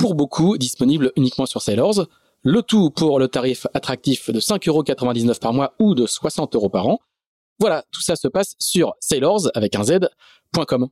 [0.00, 2.06] pour beaucoup disponibles uniquement sur Sailors.
[2.42, 6.88] Le tout pour le tarif attractif de 5,99€ par mois ou de 60 euros par
[6.88, 7.00] an.
[7.58, 10.88] Voilà, tout ça se passe sur sailors avec un z.com.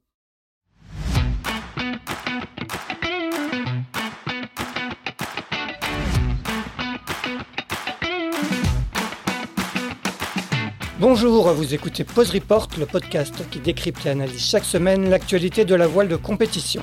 [11.00, 15.74] Bonjour, vous écoutez Pause Report, le podcast qui décrypte et analyse chaque semaine l'actualité de
[15.74, 16.82] la voile de compétition.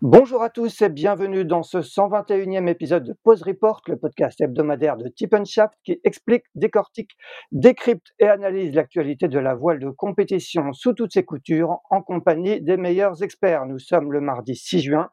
[0.00, 4.96] Bonjour à tous et bienvenue dans ce 121e épisode de Pause Report, le podcast hebdomadaire
[4.96, 7.16] de Tip Shaft qui explique, décortique,
[7.50, 12.60] décrypte et analyse l'actualité de la voile de compétition sous toutes ses coutures en compagnie
[12.60, 13.66] des meilleurs experts.
[13.66, 15.10] Nous sommes le mardi 6 juin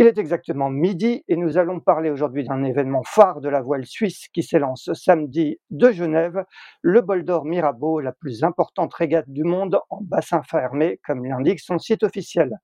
[0.00, 3.84] il est exactement midi et nous allons parler aujourd'hui d'un événement phare de la voile
[3.84, 6.44] suisse qui s'élance samedi de Genève,
[6.82, 11.58] le Bol d'Or Mirabeau, la plus importante régate du monde en bassin fermé, comme l'indique
[11.58, 12.58] son site officiel.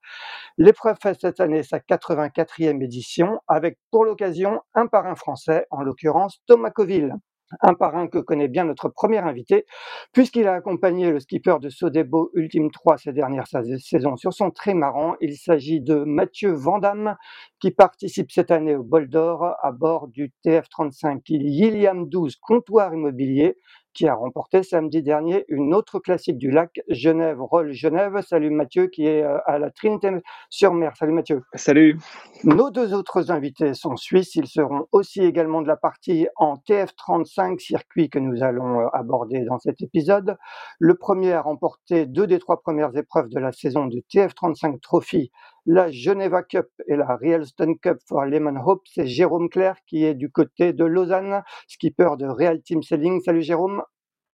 [0.57, 6.41] L'épreuve fait cette année sa 84e édition avec pour l'occasion un parrain français, en l'occurrence
[6.47, 7.15] Thomas Coville
[7.61, 9.65] un parrain que connaît bien notre premier invité,
[10.13, 15.15] puisqu'il a accompagné le skipper de Sodebo Ultime 3 ces dernières saisons sur son trimaran.
[15.21, 17.15] Il s'agit de Mathieu Vandamme,
[17.59, 23.57] qui participe cette année au Bol d'Or à bord du TF35 Iliam 12 Comptoir Immobilier,
[23.95, 28.21] qui a remporté samedi dernier une autre classique du lac, Genève Roll Genève.
[28.21, 30.95] Salut Mathieu qui est euh, à la Trinité-sur-Mer.
[30.97, 31.41] Salut Mathieu.
[31.55, 31.97] Salut.
[32.43, 34.35] Nos deux autres invités sont suisses.
[34.35, 39.45] Ils seront aussi également de la partie en TF35 circuit que nous allons euh, aborder
[39.45, 40.37] dans cet épisode.
[40.77, 45.31] Le premier a remporté deux des trois premières épreuves de la saison du TF35 Trophy
[45.65, 50.15] la Geneva Cup et la Stone Cup for Lemon Hope, c'est Jérôme Claire qui est
[50.15, 53.21] du côté de Lausanne, skipper de Real Team Sailing.
[53.21, 53.81] Salut Jérôme.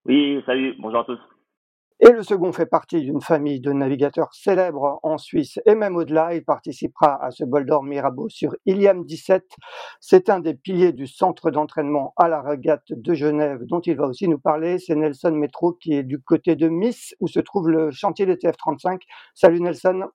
[0.06, 1.20] Oui, salut, bonjour à tous.
[2.04, 6.34] Et le second fait partie d'une famille de navigateurs célèbres en Suisse et même au-delà.
[6.34, 9.46] Il participera à ce bol d'or Mirabeau sur Iliam 17.
[10.00, 14.08] C'est un des piliers du centre d'entraînement à la régate de Genève dont il va
[14.08, 14.80] aussi nous parler.
[14.80, 18.36] C'est Nelson Metro qui est du côté de Miss où se trouve le chantier des
[18.36, 19.02] TF35.
[19.36, 20.08] Salut Nelson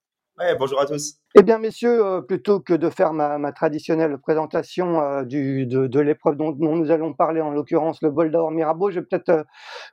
[0.59, 1.19] bonjour à tous.
[1.39, 6.55] Eh bien, messieurs, euh, plutôt que de faire ma, traditionnelle présentation euh, de, l'épreuve dont,
[6.59, 9.43] nous allons parler, en l'occurrence le bol d'or Mirabeau, je vais peut-être euh,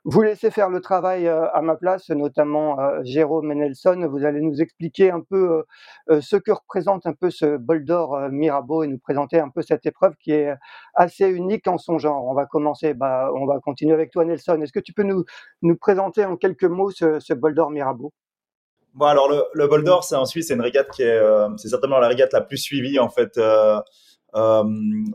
[0.06, 4.08] vous laisser faire le travail à ma place, notamment Jérôme et Nelson.
[4.10, 5.64] Vous allez nous expliquer un peu
[6.10, 9.86] ce que représente un peu ce bol d'or Mirabeau et nous présenter un peu cette
[9.86, 10.54] épreuve qui est
[10.94, 12.26] assez unique en son genre.
[12.26, 14.62] On va commencer, bah, on va continuer avec toi, Nelson.
[14.62, 15.26] Est-ce que tu peux nous,
[15.62, 18.14] nous présenter en quelques mots ce, ce bol d'or Mirabeau?
[18.94, 21.50] Bon, alors le, le Bol d'Or, c'est en Suisse, c'est une régate qui est, euh,
[21.58, 23.80] c'est certainement la régate la plus suivie en fait euh,
[24.36, 24.64] euh,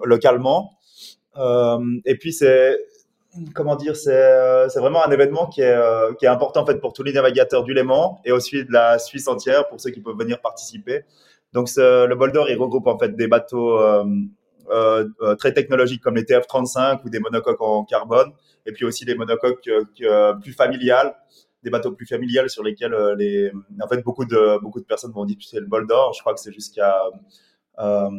[0.05, 0.75] localement.
[2.05, 2.77] Et puis c'est,
[3.55, 5.78] comment dire, c'est, c'est vraiment un événement qui est,
[6.19, 8.99] qui est important en fait pour tous les navigateurs du Léman et aussi de la
[8.99, 11.05] Suisse entière pour ceux qui peuvent venir participer.
[11.53, 13.78] Donc le Bol d'Or, il regroupe en fait des bateaux
[15.39, 18.33] très technologiques comme les TF35 ou des monocoques en carbone,
[18.66, 19.71] et puis aussi des monocoques
[20.43, 21.15] plus familiales
[21.62, 23.52] des bateaux plus familiales sur lesquels euh, les,
[23.82, 26.12] en fait, beaucoup de, beaucoup de personnes vont disputer le bol d'or.
[26.14, 26.96] Je crois que c'est jusqu'à,
[27.78, 28.10] euh,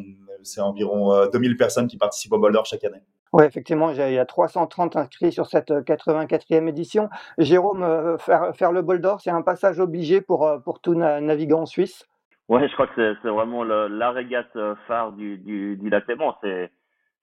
[0.44, 3.02] c'est environ 2000 euh, personnes qui participent au bol d'or chaque année.
[3.32, 7.10] Oui, effectivement, il y a 330 inscrits sur cette 84e édition.
[7.38, 12.08] Jérôme, faire, faire le bol d'or, c'est un passage obligé pour, pour tout navigant suisse?
[12.48, 16.36] Oui, je crois que c'est vraiment la régate phare du, du, du lac Léman.
[16.42, 16.72] C'est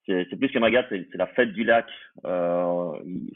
[0.07, 1.87] c'est plus qu'une régate, c'est la fête du lac.
[2.25, 2.93] Euh,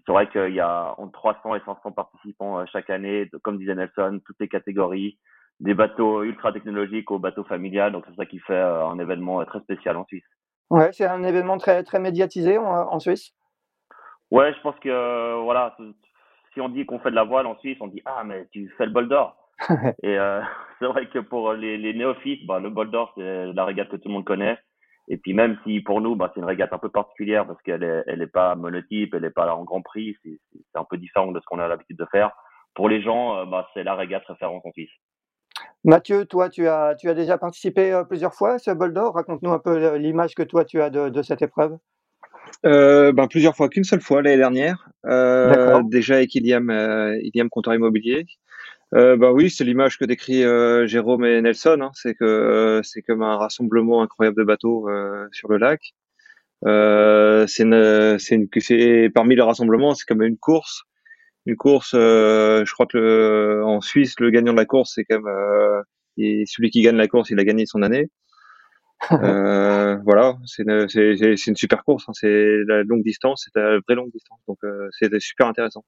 [0.06, 3.74] c'est vrai qu'il y a entre 300 et 500 participants euh, chaque année, comme disait
[3.74, 5.18] Nelson, toutes les catégories,
[5.58, 7.92] des bateaux ultra technologiques aux bateaux familiales.
[7.92, 10.24] Donc c'est ça qui fait euh, un événement très spécial en Suisse.
[10.70, 13.32] Ouais, c'est un événement très très médiatisé en, Suisse?
[14.30, 15.76] Ouais, je pense que voilà,
[16.54, 18.72] si on dit qu'on fait de la voile en Suisse, on dit ah mais tu
[18.78, 19.36] fais le bol d'or.
[20.04, 20.16] et
[20.78, 23.96] c'est vrai que pour les, les néophytes, bah, le bol d'or c'est la régate que
[23.96, 24.56] tout le monde connaît.
[25.12, 27.82] Et puis même si pour nous, bah, c'est une régate un peu particulière parce qu'elle
[27.82, 30.38] est, elle est pas monotype, elle est pas en Grand Prix, c'est
[30.74, 32.30] un peu différent de ce qu'on a l'habitude de faire.
[32.74, 34.90] Pour les gens, euh, bah, c'est la régate référence en Suisse.
[35.84, 39.14] Mathieu, toi, tu as, tu as déjà participé euh, plusieurs fois à ce bol d'or?
[39.14, 41.76] Raconte-nous un peu l'image que toi tu as de, de cette épreuve.
[42.64, 44.88] Euh, ben, plusieurs fois, qu'une seule fois l'année dernière.
[45.06, 48.26] Euh, déjà avec Iliam, euh, Iliam Compteur Immobilier.
[48.94, 51.78] Euh, ben oui, c'est l'image que décrit euh, Jérôme et Nelson.
[51.80, 51.90] Hein.
[51.94, 54.88] c'est que euh, c'est comme un rassemblement incroyable de bateaux
[55.32, 55.80] sur le lac.
[56.62, 60.82] c'est une, c'est une, parmi les rassemblements, c'est comme une course.
[61.46, 65.26] Une course, je crois que le, en Suisse, le gagnant de la course, c'est même
[66.18, 68.10] et celui qui gagne la course, il a gagné son année.
[69.12, 72.04] euh, voilà, c'est une, c'est, c'est une super course.
[72.08, 72.12] Hein.
[72.14, 74.40] C'est la longue distance, c'est la vraie longue distance.
[74.46, 75.84] Donc euh, c'est super intéressant.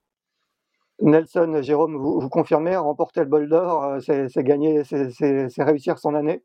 [1.00, 6.14] Nelson, Jérôme, vous, vous confirmez, remporter le bol d'or, euh, c'est, gagner, c'est, réussir son
[6.14, 6.42] année?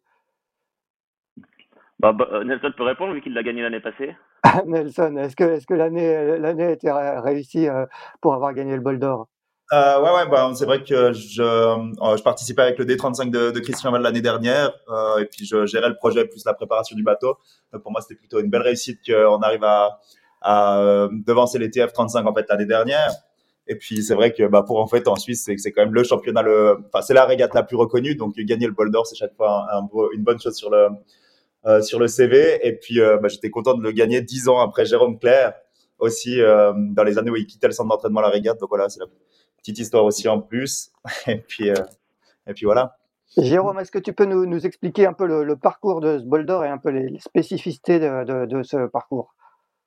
[2.00, 4.16] Bah, bah, euh, Nelson peut répondre vu qu'il l'a gagné l'année passée.
[4.66, 7.68] Nelson, est-ce que, l'année, été réussie
[8.22, 9.28] pour avoir gagné le bol d'or?
[9.74, 13.52] Euh, ouais, ouais, bah, c'est vrai que je, euh, je participais avec le D35 de,
[13.52, 16.96] de Christian Val l'année dernière, euh, et puis je gérais le projet plus la préparation
[16.96, 17.38] du bateau.
[17.74, 20.00] Donc pour moi, c'était plutôt une belle réussite qu'on arrive à,
[20.42, 23.12] à euh, devancer les TF35 en fait l'année dernière.
[23.68, 25.94] Et puis c'est vrai que bah, pour en fait en Suisse, c'est c'est quand même
[25.94, 29.06] le championnat, le, enfin c'est la régate la plus reconnue, donc gagner le bol d'or,
[29.06, 30.88] c'est chaque fois un, une bonne chose sur le
[31.66, 32.60] euh, sur le CV.
[32.66, 35.54] Et puis euh, bah, j'étais content de le gagner dix ans après Jérôme Claire
[36.00, 38.60] aussi dans les années où il quittait le centre d'entraînement la régate.
[38.60, 39.08] Donc voilà, c'est la
[39.68, 40.92] petite histoire aussi en plus.
[41.28, 41.76] Et puis, euh,
[42.48, 42.98] et puis voilà.
[43.38, 46.46] Jérôme, est-ce que tu peux nous, nous expliquer un peu le, parcours de ce bol
[46.46, 49.36] d'or et un peu les, spécificités de, de, de, ce parcours?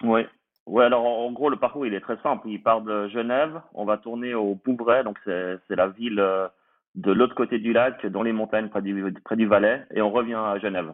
[0.03, 0.27] Oui.
[0.67, 2.49] Ouais, alors en, gros, le parcours il est très simple.
[2.49, 6.49] Il part de Genève, on va tourner au Bouvray, donc c'est la ville euh,
[6.95, 10.11] de l'autre côté du lac, dans les montagnes près du, près du Valais, et on
[10.11, 10.93] revient à Genève.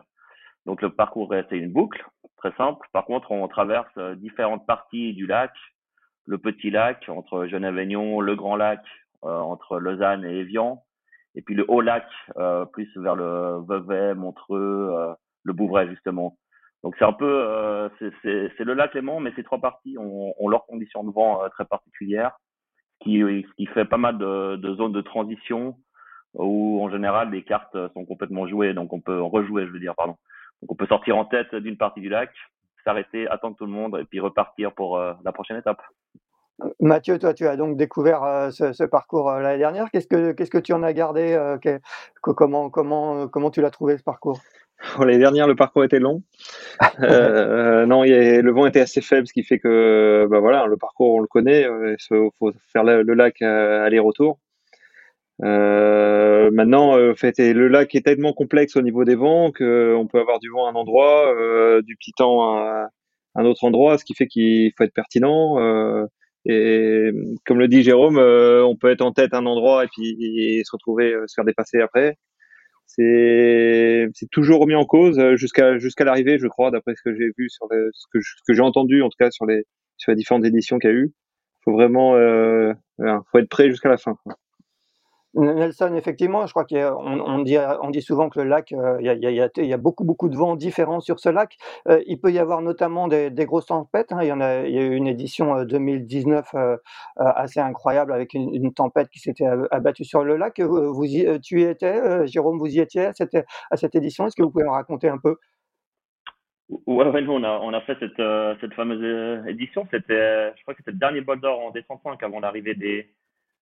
[0.66, 2.04] Donc le parcours c'est une boucle,
[2.36, 2.88] très simple.
[2.92, 5.52] Par contre, on traverse euh, différentes parties du lac,
[6.24, 8.82] le petit lac entre Genève-Aignan, le grand lac
[9.24, 10.82] euh, entre Lausanne et Évian,
[11.34, 12.06] et puis le haut lac
[12.72, 16.38] plus vers le Vevey, Montreux, le Bouvray justement.
[16.82, 20.66] Donc c'est un peu, c'est le lac Léman, mais ces trois parties ont, ont leurs
[20.66, 22.38] conditions de vent très particulières,
[23.00, 23.22] qui,
[23.56, 25.76] qui fait pas mal de, de zones de transition
[26.34, 29.94] où en général les cartes sont complètement jouées, donc on peut rejouer, je veux dire,
[29.96, 30.16] pardon.
[30.62, 32.30] Donc on peut sortir en tête d'une partie du lac,
[32.84, 35.82] s'arrêter, attendre tout le monde et puis repartir pour la prochaine étape.
[36.80, 39.90] Mathieu, toi, tu as donc découvert euh, ce, parcours euh, l'année dernière.
[39.90, 41.58] Qu'est-ce que qu'est-ce que tu en as gardé euh,
[42.22, 44.40] Comment comment comment tu l'as trouvé ce parcours?
[44.98, 46.22] L'année dernière, le parcours était long.
[47.00, 51.20] non, le vent était assez faible, ce qui fait que bah voilà, le parcours on
[51.20, 51.62] le connaît.
[51.62, 54.38] Il faut faire le, lac aller-retour.
[55.40, 60.50] maintenant, fait, le lac est tellement complexe au niveau des vents qu'on peut avoir du
[60.50, 61.34] vent à un endroit,
[61.82, 62.88] du petit temps à
[63.34, 66.06] un autre endroit, ce qui fait qu'il faut être pertinent.
[66.48, 67.10] Et
[67.44, 70.62] comme le dit Jérôme, euh, on peut être en tête à un endroit et puis
[70.64, 72.16] se retrouver euh, se faire dépasser après.
[72.86, 77.30] C'est toujours remis en cause euh, jusqu'à jusqu'à l'arrivée, je crois, d'après ce que j'ai
[77.36, 79.64] vu sur ce que ce que j'ai entendu en tout cas sur les
[79.98, 81.12] sur les différentes éditions qu'il y a eu.
[81.64, 84.16] Faut vraiment euh, faut être prêt jusqu'à la fin.
[84.24, 84.36] Quoi.
[85.36, 89.76] Nelson, effectivement, je crois qu'on on dit, souvent que le lac, euh, il y, a,
[89.76, 91.56] beaucoup, de vents différents sur ce lac.
[91.88, 94.12] Euh, il peut y avoir notamment des, grosses tempêtes.
[94.12, 94.20] Hein.
[94.22, 96.76] Il, y en a, y a eu une édition 2019 euh,
[97.16, 100.58] assez incroyable avec une, tempête qui s'était abattue sur le lac.
[100.60, 104.26] Vous y, tu y étais, Jérôme, vous y étiez à cette, édition?
[104.26, 105.36] Est-ce que vous pouvez me raconter un peu?
[106.86, 109.86] Ouais, ouais, nous, on a, fait cette, fameuse édition.
[109.90, 113.10] C'était, je crois que c'était le dernier bol d'or en décembre avant l'arrivée des,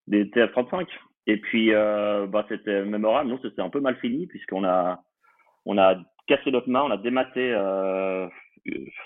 [0.07, 0.87] des TF35.
[1.27, 3.31] Et puis, euh, bah, c'était mémorable.
[3.31, 5.01] Nous, c'était un peu mal fini puisqu'on a,
[5.65, 8.27] on a cassé notre main, on a dématé euh,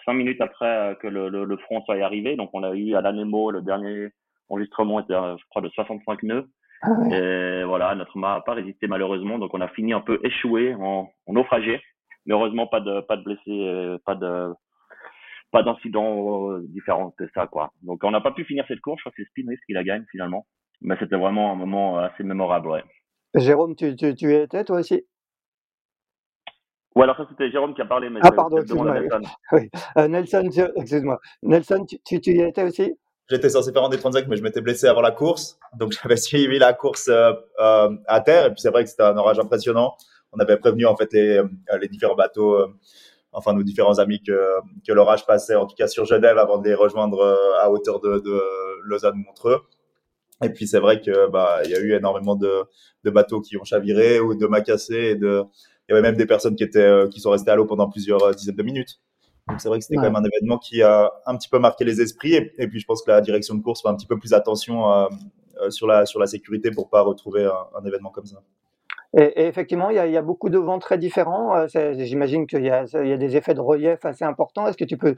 [0.05, 2.37] cinq minutes après que le, le, front soit arrivé.
[2.37, 4.09] Donc, on a eu à l'ANEMO, le dernier
[4.49, 6.49] enregistrement était, je crois, de 65 nœuds.
[6.83, 9.39] Ah Et voilà, notre main n'a pas résisté malheureusement.
[9.39, 11.81] Donc, on a fini un peu échoué en, en naufragé.
[12.27, 14.53] Mais heureusement, pas de, pas de blessés, pas de,
[15.51, 17.73] pas d'incidents euh, différents que ça, quoi.
[17.83, 18.99] Donc, on n'a pas pu finir cette course.
[18.99, 20.47] Je crois que c'est Spinris qui la gagne finalement.
[20.81, 22.85] Mais c'était vraiment un moment assez mémorable, ouais.
[23.35, 25.05] Jérôme, tu, tu, étais toi aussi?
[26.95, 28.99] Ou alors ça c'était Jérôme qui a parlé, mais ah pardon, excuse-moi.
[28.99, 29.21] Nelson.
[29.53, 29.71] Oui.
[29.97, 31.21] Euh, Nelson, excuse-moi.
[31.43, 32.95] Nelson, tu, tu, tu, y étais aussi?
[33.31, 36.17] J'étais censé faire un des 35, mais je m'étais blessé avant la course, donc j'avais
[36.17, 38.47] suivi la course euh, euh, à terre.
[38.47, 39.97] Et puis c'est vrai que c'était un orage impressionnant.
[40.33, 42.69] On avait prévenu en fait les, euh, les différents bateaux, euh,
[43.33, 46.67] enfin nos différents amis que, que l'orage passait, en tout cas sur Genève, avant de
[46.67, 48.43] les rejoindre à hauteur de, de
[48.85, 49.63] Lausanne-Montreux.
[50.43, 52.65] Et puis c'est vrai que bah il y a eu énormément de,
[53.05, 55.45] de bateaux qui ont chaviré ou de mâts cassés et de
[55.89, 57.89] il y avait même des personnes qui étaient euh, qui sont restées à l'eau pendant
[57.89, 59.01] plusieurs euh, dizaines de minutes.
[59.49, 61.85] Donc c'est vrai que c'était quand même un événement qui a un petit peu marqué
[61.85, 62.35] les esprits.
[62.35, 65.09] Et, puis je pense que la direction de course fait un petit peu plus attention
[65.71, 68.43] sur, la, sur la sécurité pour pas retrouver un, événement comme ça.
[69.17, 71.67] Et, effectivement, il y, a, beaucoup de vents très différents.
[71.67, 74.67] J'imagine qu'il y, a des effets de relief assez importants.
[74.67, 75.15] Est-ce que tu peux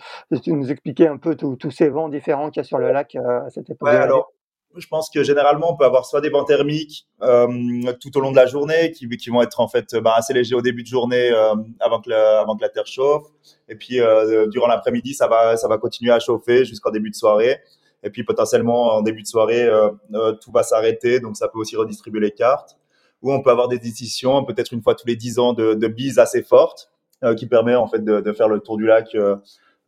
[0.47, 3.50] nous expliquer un peu tous ces vents différents qu'il y a sur le lac à
[3.50, 4.31] cette époque alors,
[4.77, 8.31] je pense que généralement, on peut avoir soit des vents thermiques euh, tout au long
[8.31, 10.89] de la journée, qui, qui vont être en fait bah, assez légers au début de
[10.89, 13.25] journée euh, avant, que la, avant que la terre chauffe.
[13.71, 17.15] Et puis euh, durant l'après-midi, ça va, ça va continuer à chauffer jusqu'en début de
[17.15, 17.61] soirée.
[18.03, 21.59] Et puis potentiellement en début de soirée, euh, euh, tout va s'arrêter, donc ça peut
[21.59, 22.77] aussi redistribuer les cartes.
[23.23, 25.89] Ou on peut avoir des décisions, peut-être une fois tous les 10 ans, de, de
[25.89, 26.91] bises assez fortes,
[27.37, 29.15] qui permet en fait de, de, faire le tour du lac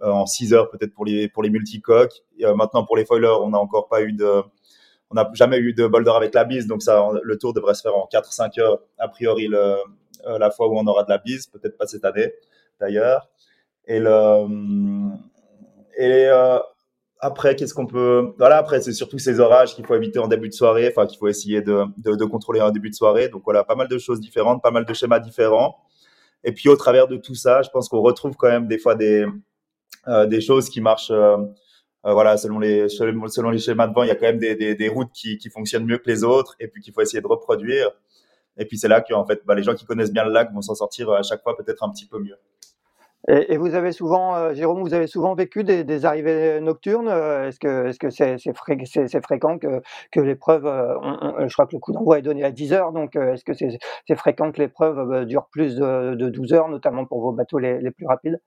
[0.02, 2.12] en 6 heures peut-être pour les pour les multicoques.
[2.54, 4.42] maintenant pour les foilers, on n'a encore pas eu de
[5.12, 7.82] on n'a jamais eu de boulder avec la bise, donc ça, le tour devrait se
[7.82, 9.76] faire en 4-5 heures, a priori, euh,
[10.38, 12.32] la fois où on aura de la bise, peut-être pas cette année
[12.80, 13.28] d'ailleurs.
[13.86, 14.00] Et, et
[16.28, 16.58] euh,
[17.20, 18.34] après, qu'est-ce qu'on peut.
[18.36, 21.18] Voilà, après, c'est surtout ces orages qu'il faut éviter en début de soirée, enfin, qu'il
[21.18, 23.28] faut essayer de, contrôler en début de soirée.
[23.28, 25.76] Donc voilà, pas mal de choses différentes, pas mal de schémas différents.
[26.44, 28.96] Et puis, au travers de tout ça, je pense qu'on retrouve quand même des fois
[28.96, 29.24] des,
[30.08, 31.36] euh, choses qui marchent euh,
[32.04, 34.88] voilà, selon les, selon les schémas de vent, il y a quand même des, des,
[34.88, 37.90] routes qui, qui, fonctionnent mieux que les autres et puis qu'il faut essayer de reproduire.
[38.56, 40.52] Et puis c'est là que en fait, bah, les gens qui connaissent bien le lac
[40.52, 42.36] vont s'en sortir à chaque fois peut-être un petit peu mieux.
[43.28, 47.06] Et, vous avez souvent, euh, Jérôme, vous avez souvent vécu des, arrivées nocturnes.
[47.06, 48.76] Euh, est-ce que est-ce c'est c'est fré
[49.22, 49.80] fréquent que,
[50.10, 53.44] que l'épreuve, je crois que le coup d'envoi est donné à 10 heures, donc est-ce
[53.44, 57.60] que c'est fréquent que l'épreuve dure plus de, de 12 heures, notamment pour vos bateaux
[57.60, 58.40] les, les plus rapides?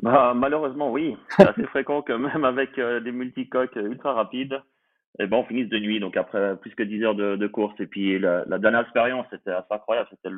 [0.00, 1.16] Bah, malheureusement, oui.
[1.30, 4.60] C'est assez fréquent que même avec euh, des multicoques ultra rapides,
[5.18, 7.78] eh ben, on finisse de nuit, donc après plus que 10 heures de, de course.
[7.80, 10.08] Et puis la, la dernière expérience, c'était assez incroyable.
[10.10, 10.34] C'était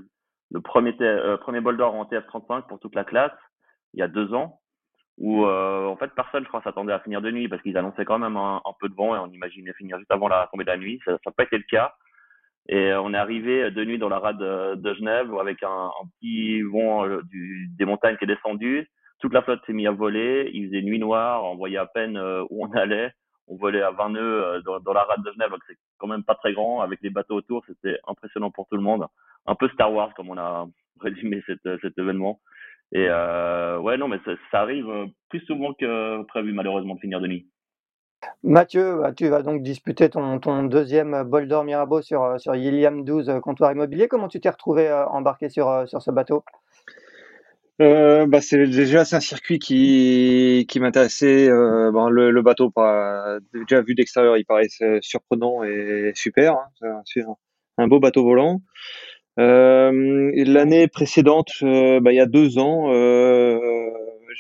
[0.50, 3.32] le, premier, euh, premier bol d'or en TF35 pour toute la classe,
[3.94, 4.60] il y a deux ans,
[5.18, 8.04] où euh, en fait personne, je crois, s'attendait à finir de nuit parce qu'ils annonçaient
[8.04, 10.64] quand même un, un, peu de vent et on imaginait finir juste avant la tombée
[10.64, 11.00] de la nuit.
[11.04, 11.94] Ça n'a pas été le cas.
[12.68, 16.06] Et on est arrivé de nuit dans la rade de, de Genève avec un, un
[16.20, 18.88] petit vent euh, du, des montagnes qui est descendu
[19.18, 20.50] toute la flotte s'est mise à voler.
[20.54, 21.44] Il faisait nuit noire.
[21.44, 23.12] On voyait à peine euh, où on allait.
[23.48, 26.22] On volait à 20 nœuds euh, dans, la rade de Genève, donc c'est quand même
[26.22, 26.80] pas très grand.
[26.80, 29.06] Avec les bateaux autour, c'était impressionnant pour tout le monde.
[29.46, 30.66] Un peu Star Wars, comme on a
[31.00, 32.40] résumé cet, euh, cet événement.
[32.92, 34.86] Et ouais, non, mais ça, arrive
[35.28, 37.46] plus souvent que prévu, malheureusement, de finir de nuit.
[38.42, 43.40] Mathieu, bah, tu vas donc disputer ton, deuxième bol d'or Mirabeau sur, sur Yilliam 12
[43.42, 44.08] comptoir immobilier.
[44.08, 46.44] Comment tu t'es retrouvé embarqué sur ce bateau?
[47.80, 51.48] Euh, bah c'est déjà c'est un circuit qui qui m'intéressait.
[51.48, 56.54] Euh, bon, le, le, bateau, pas déjà vu d'extérieur, il paraissait surprenant et super.
[56.54, 57.22] Hein, c'est
[57.78, 58.62] un, beau bateau volant.
[59.38, 63.58] Euh, L'année précédente, euh, bah, il y a deux ans, euh,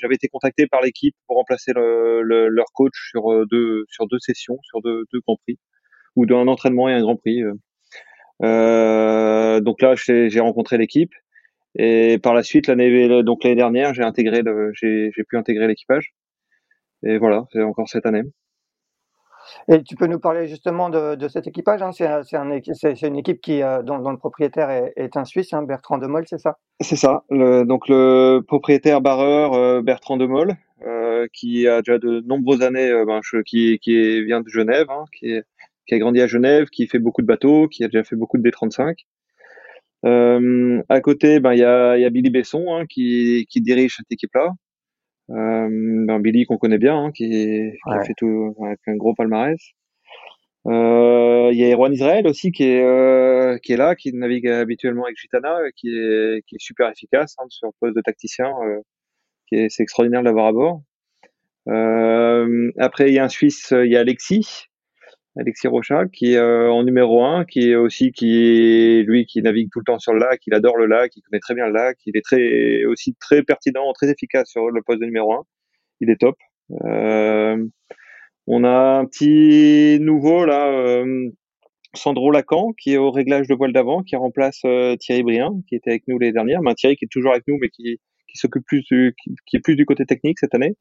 [0.00, 4.08] j'avais été contacté par l'équipe pour remplacer le, le, leur coach sur euh, deux sur
[4.08, 5.58] deux sessions, sur deux, deux grands prix,
[6.16, 7.42] ou d'un entraînement et un grand prix.
[8.40, 11.12] donc là, j'ai rencontré l'équipe.
[11.76, 16.14] Et par la suite, l'année donc l'année dernière, j'ai intégré j'ai pu intégrer l'équipage.
[17.04, 18.22] Et voilà, c'est encore cette année.
[19.68, 22.06] Et tu peux nous parler justement de, de cet équipage hein c'est,
[22.74, 25.98] c'est, une équipe qui, euh, dont, dont, le propriétaire est, est un Suisse, hein, Bertrand
[25.98, 26.56] Demol, c'est ça?
[26.80, 27.24] C'est ça.
[27.30, 30.54] Le, donc le propriétaire barreur euh, Bertrand Demol,
[30.86, 35.04] euh, qui a déjà de nombreuses années, euh, ben, qui, qui vient de Genève, hein,
[35.18, 35.44] qui, est,
[35.86, 38.38] qui a grandi à Genève, qui fait beaucoup de bateaux, qui a déjà fait beaucoup
[38.38, 38.94] de B35.
[40.04, 43.96] Euh, à côté, ben il y a, y a Billy Besson hein, qui, qui dirige
[43.96, 44.52] cette équipe-là.
[45.30, 45.68] Euh,
[46.06, 49.58] ben Billy qu'on connaît bien, hein, qui, qui a fait tout avec un gros palmarès.
[50.66, 54.48] Euh, il y a Erwan Israël aussi qui est euh, qui est là, qui navigue
[54.48, 58.50] habituellement avec Gitana, qui est qui est super efficace hein, sur le poste de tacticien.
[58.64, 58.80] Euh,
[59.48, 60.82] qui est c'est extraordinaire de l'avoir à bord.
[61.68, 64.67] Euh, après il y a un Suisse, il y a Alexis
[65.36, 69.40] Alexis Rochat, qui est euh, en numéro un, qui est aussi qui est lui qui
[69.42, 71.66] navigue tout le temps sur le lac, il adore le lac, il connaît très bien
[71.66, 75.32] le lac, il est très aussi très pertinent, très efficace sur le poste de numéro
[75.34, 75.44] un.
[76.00, 76.36] Il est top.
[76.84, 77.64] Euh,
[78.46, 81.30] on a un petit nouveau là, euh,
[81.94, 84.60] Sandro Lacan, qui est au réglage de voile d'avant, qui remplace
[85.00, 86.62] Thierry Brien, qui était avec nous les dernières.
[86.62, 89.76] Mais Thierry qui est toujours avec nous, mais qui, qui s'occupe plus qui est plus
[89.76, 90.74] du côté technique cette année.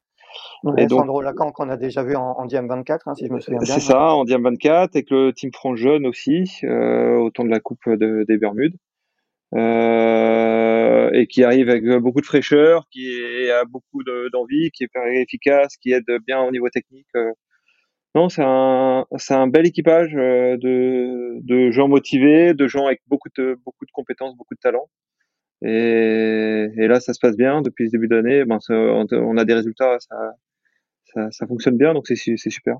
[0.77, 3.39] Et Sandro Lacan qu'on a déjà vu en, en Diam 24, hein, si je me
[3.39, 3.73] souviens bien.
[3.73, 7.49] C'est ça, en Diam 24, avec le Team France Jeune aussi, euh, au temps de
[7.49, 8.75] la Coupe de, des Bermudes.
[9.55, 14.03] Euh, et qui arrive avec beaucoup de fraîcheur, qui a beaucoup
[14.33, 17.07] d'envie, qui est efficace, qui aide bien au niveau technique.
[17.15, 17.31] Euh.
[18.15, 23.29] Non, c'est un, un bel équipage euh, de, de gens motivés, de gens avec beaucoup
[23.37, 24.89] de, beaucoup de compétences, beaucoup de talent.
[25.63, 28.45] Et, et là, ça se passe bien depuis le début d'année.
[28.45, 30.33] Ben, on a des résultats, ça,
[31.05, 32.77] ça, ça fonctionne bien, donc c'est super.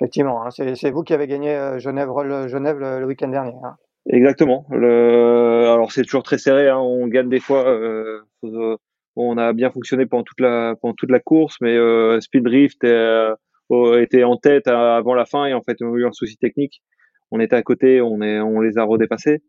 [0.00, 2.08] Effectivement, hein, c'est vous qui avez gagné euh, Genève,
[2.48, 3.54] Genève le, week-end dernier.
[3.62, 3.76] Hein.
[4.06, 4.66] Exactement.
[4.70, 5.68] Le...
[5.68, 6.68] Alors c'est toujours très serré.
[6.68, 6.78] Hein.
[6.78, 7.66] On gagne des fois.
[7.68, 8.22] Euh,
[9.16, 12.82] on a bien fonctionné pendant toute la pendant toute la course, mais euh, Speed Drift
[12.84, 13.36] euh,
[14.00, 16.82] était en tête avant la fin et en fait on a eu un souci technique.
[17.30, 19.42] On était à côté, on est on les a redépassés.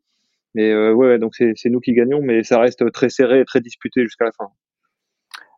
[0.56, 3.62] Mais euh, ouais, donc c'est nous qui gagnons, mais ça reste très serré et très
[3.62, 4.48] disputé jusqu'à la fin.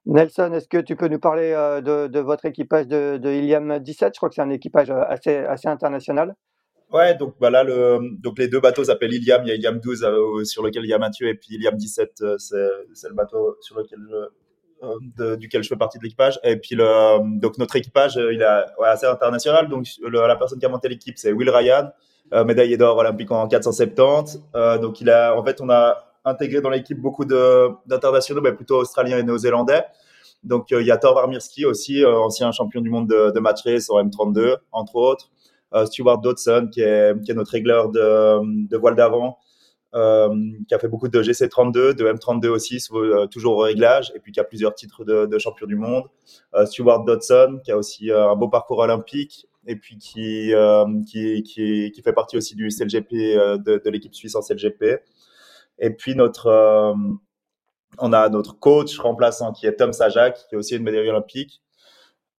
[0.08, 4.14] Nelson, est-ce que tu peux nous parler euh, de, votre équipage de, de, Iliam 17
[4.14, 6.34] Je crois que c'est un équipage euh, assez, assez international.
[6.92, 9.42] Ouais, donc bah là, le, donc les deux bateaux s'appellent Iliam.
[9.44, 11.76] Il y a Iliam 12 euh, sur lequel il y a Mathieu, et puis Iliam
[11.76, 16.40] 17, c'est le bateau sur lequel je, duquel je fais partie de l'équipage.
[16.46, 19.68] Et puis le, donc notre équipage, il est assez international.
[19.68, 21.90] Donc la personne qui a monté l'équipe, c'est Will Ryan,
[22.32, 24.42] médaillé d'or olympique en 470.
[24.82, 29.18] donc il a, en fait, on a intégré dans l'équipe beaucoup d'internationaux, mais plutôt australiens
[29.18, 29.84] et néo-zélandais.
[30.44, 33.40] Donc, euh, il y a Thor Varmirski aussi, euh, ancien champion du monde de, de
[33.40, 35.30] match race en M32, entre autres.
[35.74, 39.38] Euh, Stuart Dodson, qui est, qui est notre régleur de, de voile d'avant,
[39.94, 42.78] qui a fait beaucoup de GC32, de M32 aussi,
[43.32, 46.04] toujours au réglage, et puis qui a plusieurs titres de, de champion du monde.
[46.66, 50.54] Stuart Dodson, qui a aussi un beau parcours olympique, et puis qui,
[51.06, 55.02] qui, qui, qui, fait partie aussi du CLGP, de, de l'équipe suisse en CLGP.
[55.80, 56.94] Et puis notre, euh,
[58.00, 61.62] on a notre coach remplaçant qui est Tom Sajak, qui est aussi une médaille olympique,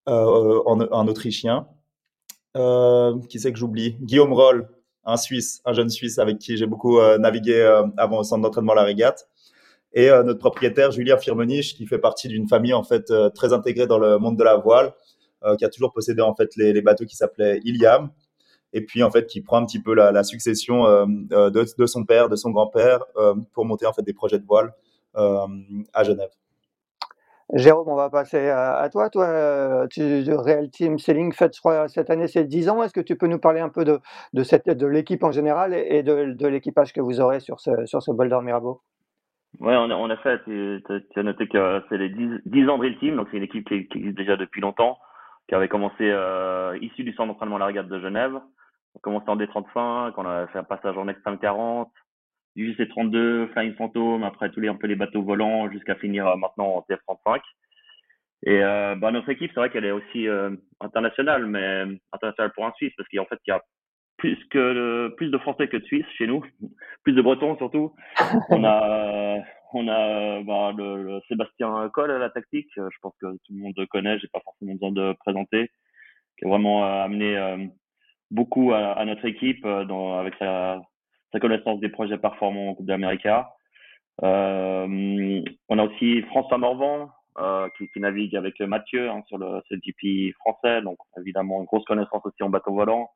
[0.08, 1.68] euh, un Autrichien.
[2.56, 3.96] Euh, qui c'est que j'oublie?
[4.00, 4.68] Guillaume Roll,
[5.04, 8.42] un Suisse, un jeune Suisse avec qui j'ai beaucoup euh, navigué euh, avant au centre
[8.42, 9.28] d'entraînement La Régate.
[9.94, 13.98] Et notre propriétaire Julien Firmenich, qui fait partie d'une famille en fait très intégrée dans
[13.98, 14.92] le monde de la voile,
[15.58, 18.10] qui a toujours possédé en fait les, les bateaux qui s'appelaient Iliam,
[18.72, 21.64] et puis en fait qui prend un petit peu la, la succession euh, euh, de,
[21.76, 24.72] de, son père, de son grand-père euh, pour monter en fait des projets de voile
[25.14, 26.28] à Genève.
[27.54, 29.10] Jérôme, on va passer à, toi.
[29.10, 32.84] Toi, tu, Real Team Sailing Fête, je crois, cette année, c'est 10 ans.
[32.84, 33.98] Est-ce que tu peux nous parler un peu de,
[34.32, 37.84] de, cette, de l'équipe en général et de, de l'équipage que vous aurez sur ce,
[37.86, 38.80] sur ce Boulder Mirabeau?
[39.58, 42.68] Oui, on a, on a fait, tu, tu, as noté que c'est les 10, 10
[42.68, 44.98] ans de Real Team, donc c'est une équipe qui, qui, existe déjà depuis longtemps,
[45.48, 48.38] qui avait commencé euh, issue du centre d'entraînement La Régate de Genève,
[48.94, 51.90] on commençait en D35, on a fait un passage en Extreme 40,
[52.56, 56.36] du JC32, Flying Phantom, après tous les un peu les bateaux volants jusqu'à finir euh,
[56.36, 57.40] maintenant en TF35.
[58.46, 62.66] Et euh, bah, notre équipe, c'est vrai qu'elle est aussi euh, internationale, mais internationale pour
[62.66, 63.62] un Suisse, parce qu'en fait, il y a
[64.16, 66.44] plus que plus de Français que de Suisses chez nous,
[67.04, 67.94] plus de Bretons surtout.
[68.50, 69.38] On a
[69.74, 73.74] on a bah, le, Sébastien Coll à la tactique, je pense que tout le monde
[73.76, 75.70] le connaît, j'ai pas forcément besoin de présenter,
[76.38, 77.36] qui a vraiment amené
[78.30, 80.80] beaucoup à, à notre équipe euh, dans, avec sa,
[81.32, 83.26] sa, connaissance des projets performants Coupe d'Amérique.
[84.22, 89.62] Euh, on a aussi François Morvan euh, qui, qui, navigue avec Mathieu hein, sur le
[89.68, 93.10] CGP français, donc évidemment une grosse connaissance aussi en bateau volant.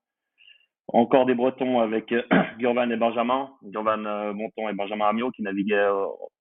[0.88, 2.12] Encore des Bretons avec
[2.58, 5.88] Gurvan et Benjamin, Gurvan euh, Monton et Benjamin Amiot qui naviguaient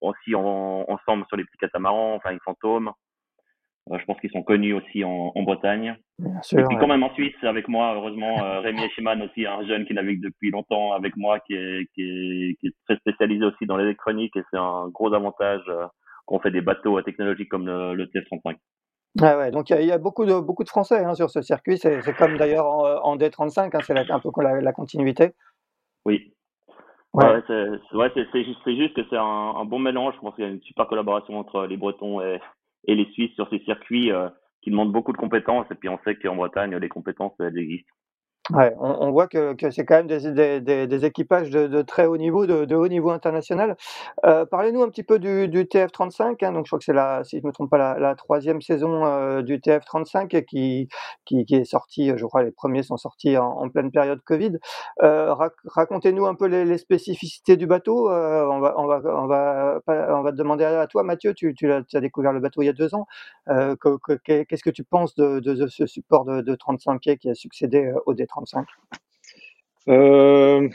[0.02, 2.92] aussi en, ensemble sur les petits catamarans, enfin les fantômes.
[3.90, 5.96] Euh, je pense qu'ils sont connus aussi en, en Bretagne.
[6.20, 9.86] et puis quand même en Suisse, avec moi, heureusement, euh, Rémi Echiman aussi, un jeune
[9.86, 13.66] qui navigue depuis longtemps avec moi, qui est, qui est, qui est très spécialisé aussi
[13.66, 15.88] dans l'électronique, et c'est un gros avantage euh,
[16.26, 18.56] qu'on fait des bateaux technologiques comme le, le TF35.
[19.20, 21.42] Ah ouais, donc il y, y, a beaucoup de, beaucoup de Français hein, sur ce
[21.42, 25.34] circuit, c'est comme d'ailleurs en, en, D35, hein, c'est un peu la, la continuité.
[26.06, 26.34] Oui,
[27.14, 29.22] Ouais, ouais c'est ouais, juste, juste, que c'est un,
[29.58, 30.14] un, bon mélange.
[30.16, 32.40] Je pense qu'il y a une super collaboration entre les Bretons et,
[32.86, 34.30] et les Suisses sur ces circuits euh,
[34.62, 35.66] qui demandent beaucoup de compétences.
[35.72, 37.92] Et puis on sait qu'en Bretagne, les compétences, elles existent.
[38.50, 42.88] Ouais, on, voit que, c'est quand même des, équipages de, très haut niveau, de, haut
[42.88, 43.78] niveau international.
[44.26, 46.44] Euh, Parlez-nous un petit peu du, du TF35.
[46.44, 49.06] Hein, donc, je crois que c'est la, si je me trompe pas, la, troisième saison
[49.06, 50.90] euh, du TF35 qui,
[51.24, 52.12] qui, est sortie.
[52.16, 54.58] Je crois les premiers sont sortis en, pleine période Covid.
[55.04, 58.10] Euh, Racontez-nous un peu les, spécificités du bateau.
[58.10, 61.36] On va, on va, on va, on va te demander à toi, Mathieu.
[61.36, 63.06] Tu, as, découvert le bateau il y a deux ans.
[63.46, 68.14] Qu'est-ce que tu penses de, ce support de, de 35 pieds qui a succédé au
[68.32, 68.66] D35
[69.88, 70.70] euh,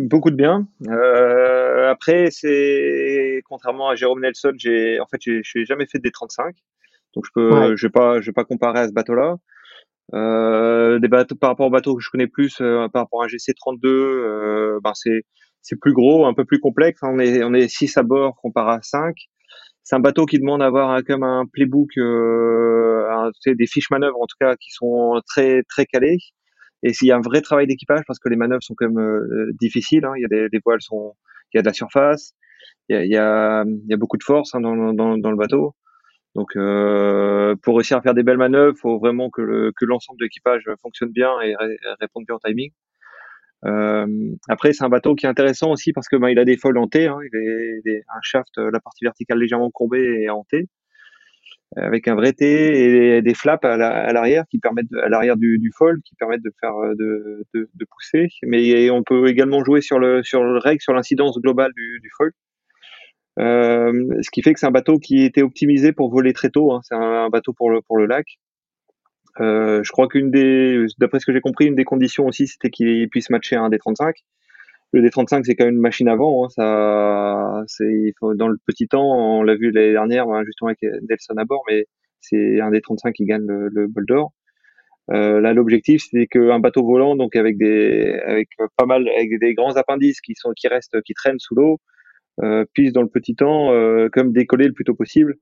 [0.00, 0.66] beaucoup de bien.
[0.88, 6.10] Euh, après, c'est contrairement à Jérôme Nelson, j'ai en fait, je n'ai jamais fait des
[6.10, 6.54] 35,
[7.14, 9.36] donc je peux, je vais pas, je vais pas comparer à ce bateau-là.
[10.14, 13.28] Euh, des bateaux par rapport au bateau que je connais plus, par rapport à un
[13.28, 15.22] GC32, euh, ben c'est
[15.60, 17.00] c'est plus gros, un peu plus complexe.
[17.02, 19.14] On est on est 6 à bord comparé à 5
[19.82, 24.36] c'est un bateau qui demande d'avoir comme un playbook, un, des fiches manœuvres en tout
[24.40, 26.18] cas qui sont très très calées.
[26.82, 28.98] Et s'il y a un vrai travail d'équipage, parce que les manœuvres sont quand même
[28.98, 30.12] euh, difficiles, hein.
[30.16, 32.34] il y a des, voiles il y a de la surface,
[32.88, 33.64] il y a,
[33.98, 35.74] beaucoup de force hein, dans, le bateau.
[36.34, 40.18] Donc, euh, pour réussir à faire des belles manœuvres, faut vraiment que, le, que l'ensemble
[40.18, 41.54] de l'équipage fonctionne bien et
[42.00, 42.70] réponde bien au timing.
[43.66, 44.06] Euh,
[44.48, 46.78] après, c'est un bateau qui est intéressant aussi parce que ben, il a des foils
[46.78, 50.68] en T, hein, il est, un shaft, la partie verticale légèrement courbée et en T,
[51.76, 55.70] avec un vrai T et des flaps à, l'arrière qui permettent, à l'arrière du, du
[55.72, 58.28] foil, qui permettent de faire de, de, de, pousser.
[58.42, 62.10] Mais on peut également jouer sur le sur le reg, sur l'incidence globale du, du
[62.16, 62.32] foil.
[63.38, 66.72] Euh, ce qui fait que c'est un bateau qui était optimisé pour voler très tôt.
[66.72, 66.80] Hein.
[66.82, 68.26] C'est un, bateau pour le pour le lac.
[69.40, 72.70] Euh, je crois qu'une des, d'après ce que j'ai compris, une des conditions aussi, c'était
[72.70, 74.12] qu'il puisse matcher un D35.
[74.92, 76.44] Le D35, c'est quand même une machine avant.
[76.44, 76.48] Hein.
[76.50, 81.34] Ça, c'est dans le petit temps, on l'a vu l'année dernière, ben, justement avec Nelson
[81.36, 81.86] à bord, mais
[82.20, 84.32] c'est un D35 qui gagne le, le bol d'or.
[85.12, 89.54] Euh, là, l'objectif, c'est qu'un bateau volant, donc avec des, avec pas mal, avec des
[89.54, 91.80] grands appendices qui sont, qui restent, qui traînent sous l'eau,
[92.42, 95.34] euh, puisse dans le petit temps, euh, comme décoller le plus tôt possible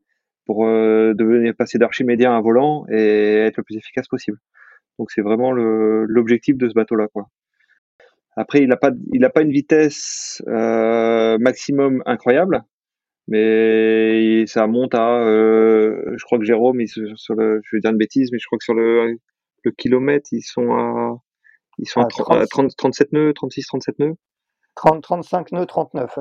[0.47, 4.39] pour euh, devenir passer d'archimédien à volant et être le plus efficace possible.
[4.99, 7.29] Donc c'est vraiment l'objectif de ce bateau-là, quoi.
[8.39, 12.63] Après, il n'a pas, il a pas une vitesse euh, maximum incroyable,
[13.27, 17.91] mais ça monte à, euh, je crois que Jérôme, il, sur le, je vais dire
[17.91, 19.17] une bêtise, mais je crois que sur le,
[19.65, 21.17] le kilomètre, ils sont à,
[21.79, 24.15] ils sont à, 30, 37 nœuds, 36, 37 nœuds.
[24.77, 26.19] 30, 35 nœuds, 39.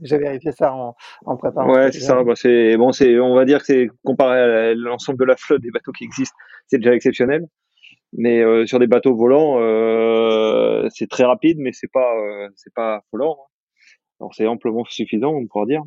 [0.00, 0.94] J'ai vérifié ça en,
[1.26, 1.70] en préparant.
[1.70, 2.24] Ouais, c'est ça.
[2.24, 5.60] Bah, c'est bon, c'est on va dire que c'est comparé à l'ensemble de la flotte
[5.60, 7.46] des bateaux qui existent, c'est déjà exceptionnel.
[8.12, 12.74] Mais euh, sur des bateaux volants, euh, c'est très rapide, mais c'est pas euh, c'est
[12.74, 13.36] pas affolant.
[13.40, 13.46] Hein.
[14.20, 15.82] Alors c'est amplement suffisant, on pourra dire.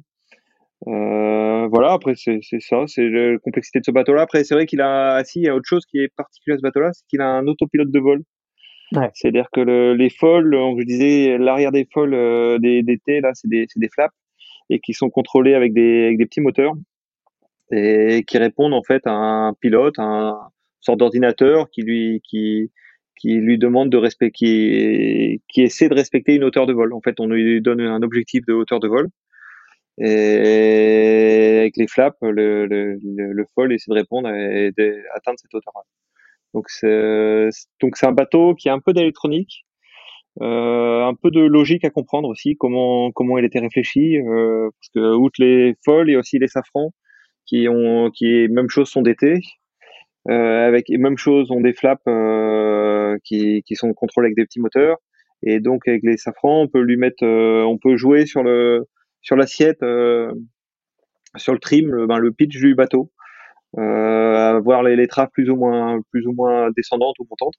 [0.88, 4.22] Euh, voilà, après c'est ça, c'est la complexité de ce bateau-là.
[4.24, 6.58] Après c'est vrai qu'il a, assis il y a autre chose qui est particulier à
[6.58, 8.22] ce bateau-là, c'est qu'il a un autopilote de vol.
[9.16, 13.32] C'est-à-dire que le, les folles, je disais, l'arrière des folles euh, des, des T, là,
[13.34, 14.14] c'est des, des flaps
[14.70, 16.74] et qui sont contrôlés avec des, avec des petits moteurs
[17.72, 20.38] et qui répondent en fait à un pilote, à un
[20.84, 22.72] sorte d'ordinateur qui lui, qui,
[23.17, 26.93] qui lui demande de respecter, qui, qui essaie de respecter une hauteur de vol.
[26.93, 29.10] En fait, on lui donne un objectif de hauteur de vol.
[30.00, 35.82] Et avec les flaps, le, le, foil essaie de répondre et d'atteindre cette hauteur-là.
[36.54, 37.50] Donc c'est
[37.82, 39.65] donc c'est un bateau qui a un peu d'électronique,
[40.41, 44.89] euh, un peu de logique à comprendre aussi comment comment il était réfléchi euh, parce
[44.93, 46.91] que outre les folles il y a aussi les safrans
[47.46, 49.41] qui ont qui même chose sont d'été
[50.30, 54.62] euh, avec même chose ont des flaps euh, qui qui sont contrôlés avec des petits
[54.62, 54.98] moteurs
[55.42, 58.88] et donc avec les safrans on peut lui mettre euh, on peut jouer sur le
[59.22, 63.12] sur l'assiette sur le trim le, ben, le pitch du bateau
[63.78, 67.56] avoir les, les traves plus ou moins plus ou moins descendantes ou montantes.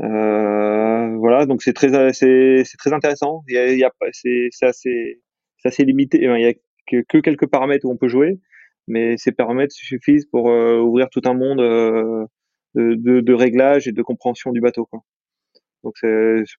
[0.00, 3.42] Euh, voilà, donc c'est très c'est très intéressant.
[3.48, 5.20] Il y a, a c'est assez
[5.58, 6.18] c'est assez limité.
[6.20, 6.52] Il y a
[6.86, 8.40] que, quelques paramètres où on peut jouer,
[8.86, 12.26] mais ces paramètres suffisent pour euh, ouvrir tout un monde euh,
[12.74, 14.86] de, de, de, réglage et de compréhension du bateau.
[14.86, 15.00] Quoi.
[15.84, 15.94] Donc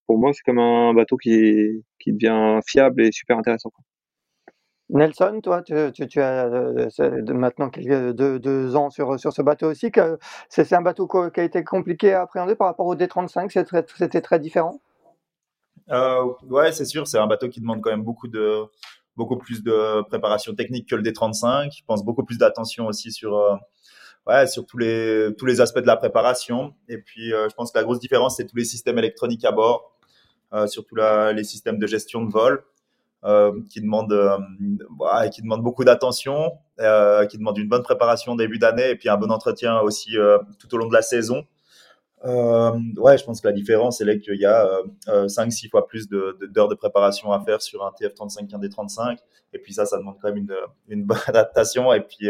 [0.05, 3.69] pour moi, c'est comme un bateau qui, qui devient fiable et super intéressant.
[3.69, 3.83] Quoi.
[4.89, 5.73] Nelson, toi, tu,
[6.07, 6.89] tu, as euh,
[7.33, 9.91] maintenant quelques, deux, deux, ans sur, sur ce bateau aussi.
[9.91, 13.63] Que, c'est, un bateau qui a été compliqué à appréhender par rapport au D35, c'était
[13.63, 14.79] très, c'était très différent?
[15.89, 18.65] Euh, Ouais, c'est sûr, c'est un bateau qui demande quand même beaucoup, de,
[19.15, 21.77] beaucoup plus de préparation technique que le D35.
[21.77, 23.55] Je pense beaucoup plus d'attention aussi sur, euh,
[24.27, 26.73] ouais, sur tous, les, tous les aspects de la préparation.
[26.89, 29.51] Et puis, euh, je pense que la grosse différence, c'est tous les systèmes électroniques à
[29.51, 29.97] bord,
[30.67, 32.63] surtout la, les systèmes de gestion de vol.
[33.25, 34.37] Euh, qui demande euh,
[35.29, 39.17] qui demande beaucoup d'attention, euh, qui demande une bonne préparation début d'année et puis un
[39.17, 40.15] bon entretien aussi
[40.59, 41.43] tout au long de la saison.
[42.25, 44.67] Ouais, je pense que la différence, c'est qu'il y a
[45.07, 49.17] 5-6 fois plus d'heures de, de, de, préparation à faire sur un TF35 qu'un D35.
[49.53, 50.55] Et puis ça, ça demande quand même une,
[50.89, 52.29] une bonne adaptation et puis,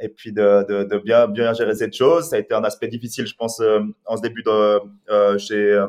[0.00, 2.28] et puis de, de, bien, bien gérer cette chose.
[2.28, 3.60] Ça a été un aspect difficile, je pense,
[4.06, 5.84] en ce début de, chez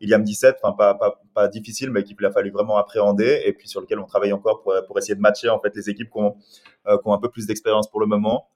[0.00, 3.68] Iliam 17, enfin pas, pas, pas difficile, mais qu'il a fallu vraiment appréhender et puis
[3.68, 6.18] sur lequel on travaille encore pour, pour essayer de matcher en fait les équipes qui
[6.18, 6.36] ont,
[6.86, 8.48] euh, qui ont un peu plus d'expérience pour le moment.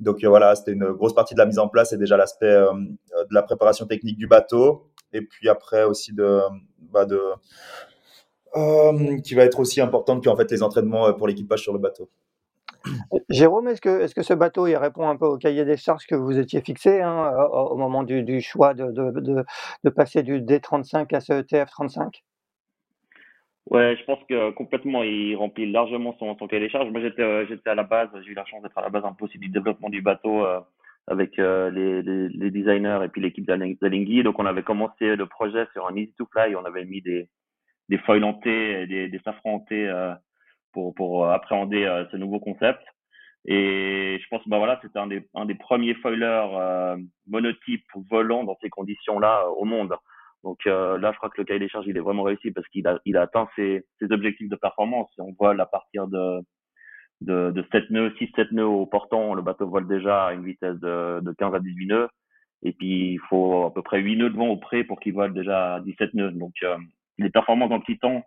[0.00, 2.46] Donc euh, voilà, c'était une grosse partie de la mise en place et déjà l'aspect
[2.46, 6.40] euh, de la préparation technique du bateau et puis après aussi de,
[6.92, 7.20] bah de
[9.22, 12.08] qui va être aussi importante que en fait les entraînements pour l'équipage sur le bateau.
[13.28, 16.06] Jérôme, est-ce que, est que ce bateau il répond un peu au cahier des charges
[16.06, 19.44] que vous étiez fixé hein, au moment du, choix de, de,
[19.84, 22.22] de, passer du D35 à ce TF35
[23.66, 26.90] Ouais, je pense que complètement, il remplit largement son, son cahier des.
[26.90, 29.04] Moi, j'étais, euh, j'étais à la base, j'ai eu la chance d'être à la base
[29.04, 30.60] un peu aussi du développement du bateau euh,
[31.08, 34.22] avec euh, les, les, les, designers et puis l'équipe d'Alingui.
[34.22, 36.54] Donc, on avait commencé le projet sur un Easy to Fly.
[36.54, 37.28] On avait mis des,
[37.88, 39.64] des feuilles lentées, des, des safrans
[40.72, 42.82] pour, pour appréhender ce nouveau concept.
[43.46, 46.96] Et je pense bah voilà, c'était un des, un des premiers foilers euh,
[47.28, 49.94] monotypes volants dans ces conditions-là au monde.
[50.46, 52.86] Donc là, je crois que le cahier des charges, il est vraiment réussi parce qu'il
[52.86, 55.10] a, il a atteint ses, objectifs de performance.
[55.12, 56.40] Si on voit à partir de,
[57.20, 60.78] de, de 7 nœuds, 6-7 nœuds au portant, le bateau vole déjà à une vitesse
[60.78, 62.08] de, de 15 à 18 nœuds.
[62.62, 65.14] Et puis, il faut à peu près 8 nœuds de vent au près pour qu'il
[65.14, 66.30] vole déjà à 17 nœuds.
[66.30, 66.76] Donc, euh,
[67.18, 68.22] les performances dans le Titan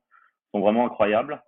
[0.52, 1.42] sont vraiment incroyables.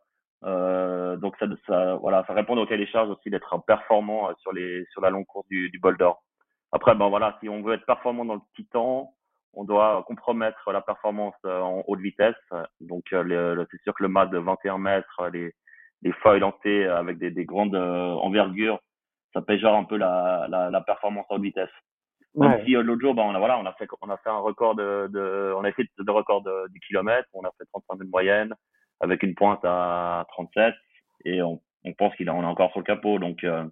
[0.46, 4.34] Euh, donc, ça, ça, voilà, ça répond au cahier des charges aussi d'être performant euh,
[4.38, 6.24] sur, les, sur la longue course du, du bol d'or.
[6.72, 9.14] Après, ben voilà, si on veut être performant dans le Titan,
[9.54, 12.36] on doit compromettre la performance en haute vitesse.
[12.80, 15.54] Donc, c'est sûr que le mât de 21 mètres, les,
[16.02, 18.80] les foils lancés avec des, des grandes envergures,
[19.34, 21.70] ça péjore un peu la, la, la performance en haute vitesse.
[22.36, 24.30] Même si euh, l'autre jour, bah, on a voilà, on a fait on a fait
[24.30, 27.66] un record de, de on a fait de record de, du kilomètre, on a fait
[27.74, 28.54] 35 de moyenne
[29.02, 30.74] avec une pointe à 37
[31.26, 33.66] et on, on pense qu'il on est encore sur le capot donc euh,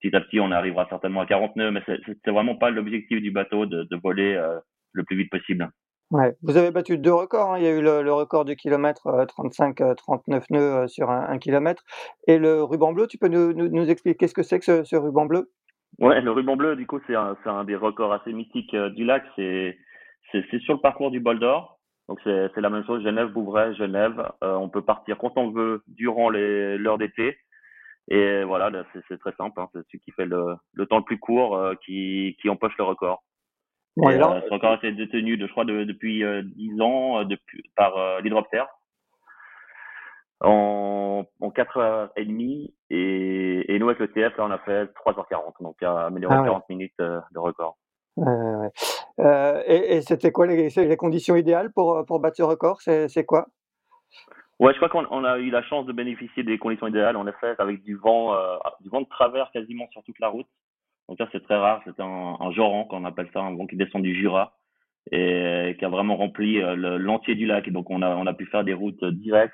[0.00, 3.66] petit à petit on arrivera certainement à 49 mais c'est vraiment pas l'objectif du bateau
[3.66, 4.58] de, de voler euh,
[4.92, 5.70] le plus vite possible.
[6.10, 6.34] Ouais.
[6.42, 7.52] Vous avez battu deux records.
[7.52, 7.58] Hein.
[7.58, 11.82] Il y a eu le, le record du kilomètre, 35-39 nœuds sur un, un, kilomètre.
[12.26, 14.84] Et le ruban bleu, tu peux nous, nous, nous expliquer ce que c'est que ce,
[14.84, 15.50] ce ruban bleu?
[15.98, 19.04] Ouais, le ruban bleu, du coup, c'est un, un, des records assez mythiques euh, du
[19.04, 19.24] lac.
[19.36, 19.76] C'est
[20.60, 21.78] sur le parcours du bol d'or.
[22.08, 24.30] Donc, c'est la même chose, Genève, Bouvray, Genève.
[24.44, 27.38] Euh, on peut partir quand on veut durant l'heure d'été.
[28.08, 28.70] Et voilà,
[29.08, 29.60] c'est très simple.
[29.60, 29.68] Hein.
[29.72, 32.84] C'est celui qui fait le, le, temps le plus court euh, qui, qui empoche le
[32.84, 33.22] record.
[33.96, 36.24] Ouais, et, euh, a été détenu, de, je crois, de, depuis
[36.56, 38.68] 10 ans depuis, par l'hydroptère.
[40.44, 45.80] En, en 4h30 et, et nous avec le TF là on a fait 3h40 donc
[45.84, 47.78] à amélioré ah 40 minutes euh, de record.
[48.18, 48.68] Euh,
[49.20, 52.80] euh, et, et c'était quoi les, les, conditions idéales pour, pour battre ce record?
[52.82, 53.46] C'est quoi?
[54.58, 57.26] Ouais, je crois qu'on on a eu la chance de bénéficier des conditions idéales en
[57.28, 60.48] effet avec du vent euh, du vent de travers quasiment sur toute la route.
[61.12, 63.76] Donc ça c'est très rare, c'était un, un joran qu'on appelle ça, un vent qui
[63.76, 64.56] descend du Jura
[65.10, 67.68] et qui a vraiment rempli l'entier du lac.
[67.68, 69.52] Donc on a on a pu faire des routes directes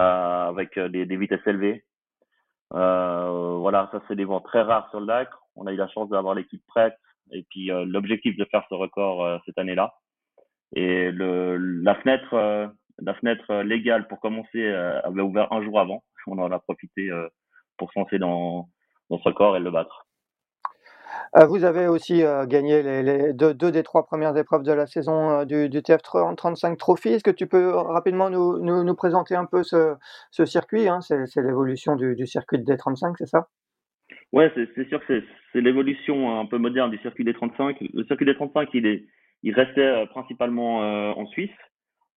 [0.00, 1.84] euh, avec euh, des, vitesses élevées.
[2.74, 5.28] Euh, voilà, ça c'est des vents très rares sur le lac.
[5.54, 6.98] On a eu la chance d'avoir l'équipe prête
[7.30, 9.94] et puis l'objectif de faire ce record cette année-là.
[10.74, 16.02] Et la fenêtre, la fenêtre légale pour commencer avait ouvert un jour avant.
[16.26, 17.08] On en a profité
[17.76, 18.68] pour se lancer dans,
[19.10, 20.08] dans ce record et le battre.
[21.36, 25.30] Euh, vous avez aussi euh, gagné les, deux, des trois premières épreuves de la saison
[25.30, 27.08] euh, du, du TF35 Trophy.
[27.08, 29.96] Est-ce que tu peux rapidement nous, présenter un peu ce,
[30.44, 31.00] circuit hein?
[31.00, 33.48] C'est l'évolution du, circuit de D35, c'est ça?
[34.32, 35.22] Ouais, c'est sûr que
[35.52, 37.76] c'est l'évolution un peu moderne du circuit D35.
[37.92, 39.04] Le circuit D35, il, est,
[39.42, 40.78] il restait principalement
[41.16, 41.50] en Suisse.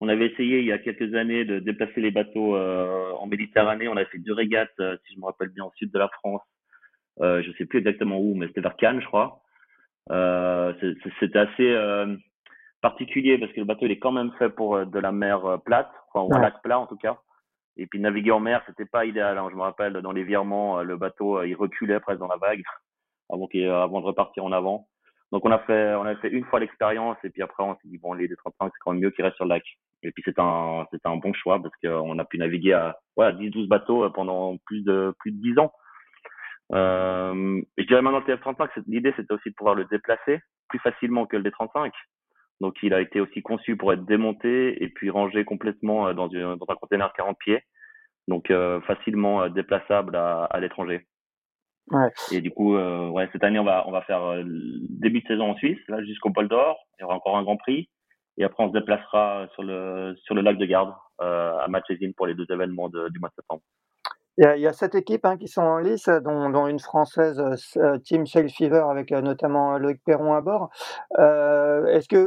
[0.02, 3.88] On avait essayé il y a quelques années de déplacer les bateaux en Méditerranée.
[3.88, 6.42] On a fait deux régates, si je me rappelle bien, au sud de la France
[7.22, 9.42] euh, je sais plus exactement où, mais c'était vers Cannes, je crois.
[10.12, 10.74] Euh,
[11.20, 12.16] c'était assez euh,
[12.82, 15.44] particulier parce que le bateau il est quand même fait pour euh, de la mer
[15.46, 16.38] euh, plate, enfin ouais.
[16.38, 17.18] un lac plat en tout cas.
[17.78, 19.38] Et puis naviguer en mer, c'était pas idéal.
[19.38, 19.48] Hein.
[19.52, 22.62] Je me rappelle dans les virements, le bateau il reculait presque dans la vague
[23.30, 24.88] avant, avant de repartir en avant.
[25.32, 27.88] Donc on a fait, on a fait une fois l'expérience et puis après on s'est
[27.88, 29.64] dit bon les 235 c'est quand même mieux qu'ils restent sur le lac.
[30.04, 33.32] Et puis c'est un, c'est un bon choix parce qu'on a pu naviguer à, ouais,
[33.34, 35.74] 10-12 bateaux pendant plus de plus de 10 ans.
[36.74, 41.26] Euh, je dirais maintenant le TF35, l'idée c'était aussi de pouvoir le déplacer plus facilement
[41.26, 41.92] que le D35.
[42.62, 46.30] Donc il a été aussi conçu pour être démonté et puis rangé complètement euh, dans,
[46.30, 47.62] une, dans un container 40 pieds,
[48.28, 51.06] donc euh, facilement euh, déplaçable à, à l'étranger.
[51.92, 52.10] Ouais.
[52.32, 54.44] Et du coup, euh, ouais, cette année on va on va faire euh,
[54.90, 56.78] début de saison en Suisse, là jusqu'au Pôle d'Or.
[56.98, 57.90] Il y aura encore un Grand Prix
[58.38, 62.28] et après on se déplacera sur le sur le lac de Garde à Matchesine pour
[62.28, 63.62] les deux événements de, du mois de septembre.
[64.38, 67.42] Il y, a, sept équipes hein, qui sont en lice, dont, une française,
[67.78, 70.70] euh, Team Sail Fever, avec euh, notamment Loïc Perron à bord.
[71.20, 72.18] Euh, est-ce que,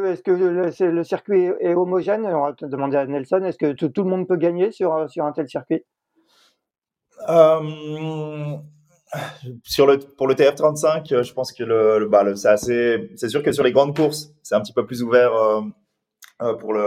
[0.84, 2.24] le, circuit est homogène?
[2.24, 5.32] On va te demander à Nelson, est-ce que tout, le monde peut gagner sur, un
[5.32, 5.84] tel circuit?
[7.28, 8.56] Euh,
[9.64, 13.64] sur le, pour le TF35, je pense que bah, c'est assez, c'est sûr que sur
[13.64, 15.32] les grandes courses, c'est un petit peu plus ouvert
[16.40, 16.80] euh, pour le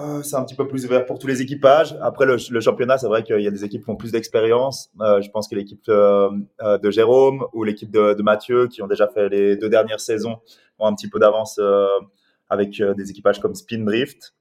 [0.00, 1.96] euh, c'est un petit peu plus ouvert pour tous les équipages.
[2.00, 4.90] Après le, championnat, c'est vrai qu'il y a des équipes qui ont plus d'expérience.
[5.00, 9.08] Euh, je pense que l'équipe de, euh, Jérôme ou l'équipe de, Mathieu, qui ont déjà
[9.08, 10.38] fait les deux dernières saisons,
[10.78, 11.60] ont un petit peu d'avance
[12.48, 14.34] avec des équipages comme Spin Drift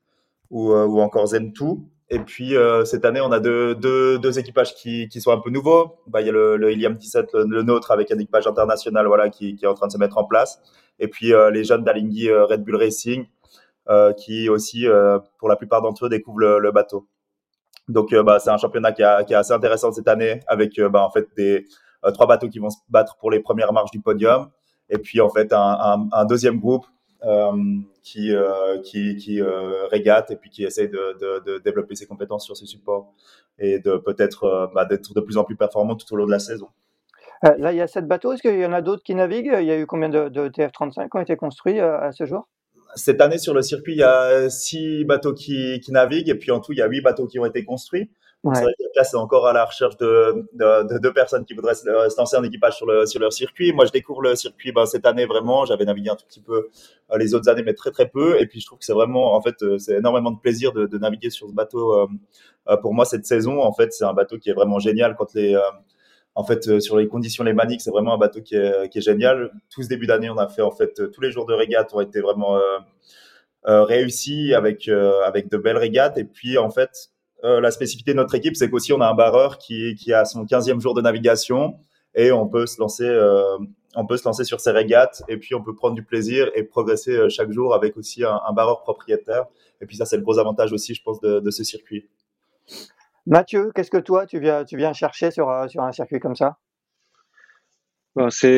[0.50, 1.80] ou, encore Zen2.
[2.12, 5.98] Et puis cette année, on a deux, équipages qui, sont un peu nouveaux.
[6.08, 9.30] Bah, il y a le, le Ilium 17, le, nôtre, avec un équipage international voilà,
[9.30, 10.62] qui, qui, est en train de se mettre en place.
[11.00, 13.26] Et puis les jeunes d'Alinghi Red Bull Racing,
[14.18, 17.08] qui aussi, euh, pour la plupart d'entre eux, découvrent le, bateau.
[17.88, 21.28] Donc, bah, c'est un championnat qui, est assez intéressant cette année, avec bah, en fait
[21.36, 21.66] des
[22.14, 24.50] trois bateaux qui vont se battre pour les premières marches du podium,
[24.90, 26.86] et puis en fait un, deuxième groupe
[28.04, 28.32] qui,
[28.84, 29.42] qui
[29.90, 33.12] régate et puis qui essaye de, de, de, développer ses compétences sur ce support
[33.58, 36.40] et de peut-être bah, d'être de plus en plus performant tout au long de la
[36.40, 36.68] saison.
[37.46, 38.34] Euh, là, il y a sept bateaux.
[38.34, 39.58] Est-ce qu'il y en a d'autres qui naviguent?
[39.60, 42.48] Il y a eu combien de, TF35 qui ont été construits euh, à ce jour?
[42.96, 46.60] Cette année, sur le circuit, il y a six bateaux qui, naviguent et puis en
[46.60, 48.10] tout, il y a huit bateaux qui ont été construits.
[48.42, 50.46] Vrai que là, c'est encore à la recherche de,
[51.00, 53.74] deux personnes qui voudraient se, lancer en équipage sur, le, sur leur circuit.
[53.74, 55.66] Moi, je découvre le circuit ben, cette année vraiment.
[55.66, 56.70] J'avais navigué un tout petit peu
[57.12, 58.40] euh, les autres années, mais très très peu.
[58.40, 61.30] Et puis, je trouve que c'est vraiment, en fait, c'est énormément de plaisir de, naviguer
[61.30, 62.10] sur ce bateau.
[62.82, 65.60] pour moi, cette saison, en fait, c'est un bateau qui est vraiment génial quand les
[66.40, 69.52] en fait, euh, sur les conditions lémaniques, c'est vraiment un bateau qui est, génial.
[69.70, 72.00] Tout ce début d'année, on a fait en fait tous les jours de régate ont
[72.00, 72.62] été vraiment euh,
[73.68, 76.18] euh, réussis avec avec de belles régates.
[76.18, 77.10] Et puis en fait,
[77.44, 80.80] la spécificité de notre équipe, c'est qu'aussi on a un barreur qui, a son 15e
[80.80, 81.76] jour de navigation
[82.16, 83.10] et on peut se lancer
[83.96, 86.64] on peut se lancer sur ces régates et puis on peut prendre du plaisir et
[86.64, 89.46] progresser chaque jour avec aussi un, barreur propriétaire.
[89.82, 92.08] Et puis ça, c'est le gros avantage aussi, je pense, de ce circuit.
[93.30, 96.36] Mathieu, qu'est-ce que toi, tu viens, tu viens chercher sur, euh, sur un circuit comme
[96.36, 96.58] ça?
[98.16, 98.50] Ben, c'est,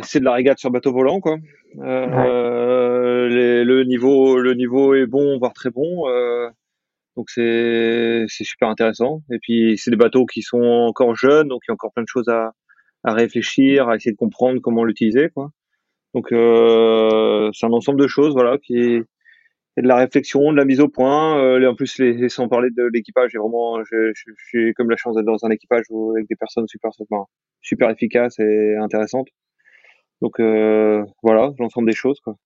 [0.00, 1.36] de la régate sur bateau volant, quoi.
[1.78, 6.08] Euh, le, niveau, le niveau est bon, voire très bon.
[6.08, 6.48] Euh,
[7.18, 9.20] donc c'est, super intéressant.
[9.30, 12.02] Et puis c'est des bateaux qui sont encore jeunes, donc il y a encore plein
[12.02, 12.52] de choses à,
[13.04, 15.50] à réfléchir, à essayer de comprendre comment l'utiliser, quoi.
[16.14, 19.02] Donc c'est un ensemble de choses, voilà, qui,
[19.76, 21.38] de la réflexion, de la mise au point.
[21.38, 23.78] Euh, en plus, les, sans parler de l'équipage, j'ai vraiment,
[24.52, 26.90] j'ai comme la chance d'être dans un équipage avec des personnes super,
[27.60, 29.28] super efficaces et intéressantes.
[30.20, 32.20] Donc euh, voilà, l'ensemble des choses.
[32.20, 32.36] Quoi.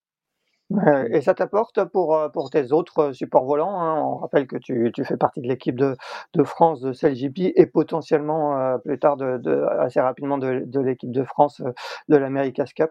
[1.10, 3.80] Et ça t'apporte pour, euh, pour tes autres supports volants.
[3.80, 4.00] Hein?
[4.00, 5.96] On rappelle que tu, tu fais partie de l'équipe de,
[6.34, 11.10] de, France de CLGP et potentiellement plus tard, de, de, assez rapidement, de, de l'équipe
[11.10, 11.62] de France
[12.08, 12.90] de l'America's Cup.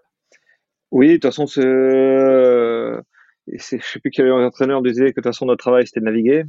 [0.91, 1.61] Oui, de toute façon, c'est
[3.47, 6.05] et je sais plus quel entraîneur disait que de toute façon notre travail c'était de
[6.05, 6.43] naviguer.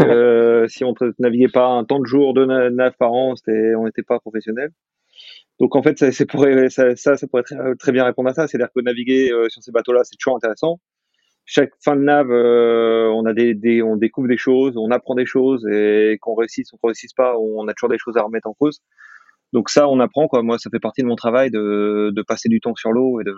[0.00, 3.84] euh, si on ne naviguait pas un temps de jour de nav par an, on
[3.84, 4.70] n'était pas professionnel.
[5.58, 8.46] Donc en fait, ça, c'est pourrait, ça, ça, pourrait très, très, bien répondre à ça.
[8.46, 10.80] C'est-à-dire que naviguer euh, sur ces bateaux-là, c'est toujours intéressant.
[11.46, 15.14] Chaque fin de nav, euh, on a des, des, on découvre des choses, on apprend
[15.14, 18.22] des choses, et qu'on réussisse ou qu'on réussisse pas, on a toujours des choses à
[18.22, 18.80] remettre en cause.
[19.52, 20.42] Donc ça, on apprend quoi.
[20.42, 23.24] Moi, ça fait partie de mon travail de, de passer du temps sur l'eau et
[23.24, 23.34] de,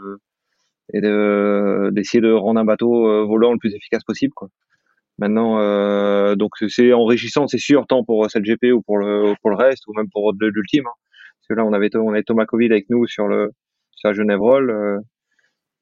[0.94, 4.32] et d'essayer de, rendre un bateau euh, volant le plus efficace possible.
[4.34, 4.48] Quoi.
[5.18, 9.56] Maintenant, euh, donc c'est enrichissant, c'est sûr, tant pour GP ou pour le pour le
[9.56, 10.86] reste, ou même pour l'ultime.
[10.86, 10.96] Hein.
[11.40, 13.50] Parce que là, on avait on avait Thomas Covid avec nous sur le
[13.92, 14.70] sur la Genève Roll.
[14.70, 15.00] Euh,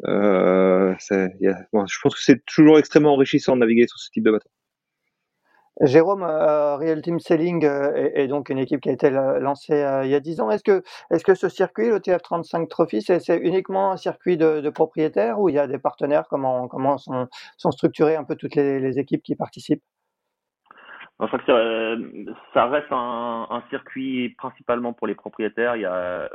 [0.05, 4.49] euh, je pense que c'est toujours extrêmement enrichissant de naviguer sur ce type de bateau.
[5.83, 10.05] Jérôme, euh, Real Team Selling euh, est, donc une équipe qui a été lancée euh,
[10.05, 10.51] il y a 10 ans.
[10.51, 15.39] Est-ce que, est que ce circuit, le TF35 Trophy, c'est uniquement un circuit de, propriétaires
[15.39, 16.25] ou il y a des partenaires?
[16.31, 19.83] Comment, comment sont, sont structurées un peu toutes les, équipes qui participent?
[21.21, 25.77] Je crois que ça, reste un, circuit principalement pour les propriétaires.
[25.77, 26.31] Il y a,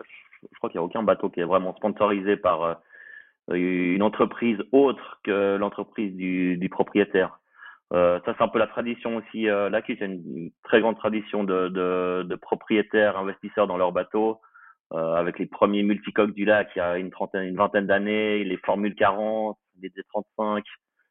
[0.52, 2.80] je crois qu'il n'y a aucun bateau qui est vraiment sponsorisé par
[3.52, 7.41] une entreprise autre que l'entreprise du propriétaire.
[7.94, 10.98] Euh, ça, c'est un peu la tradition aussi euh, là, qui c'est une très grande
[10.98, 14.40] tradition de, de, de propriétaires investisseurs dans leurs bateaux,
[14.94, 18.44] euh, avec les premiers multicoques du lac il y a une trentaine, une vingtaine d'années,
[18.46, 20.64] les Formule 40, les D35,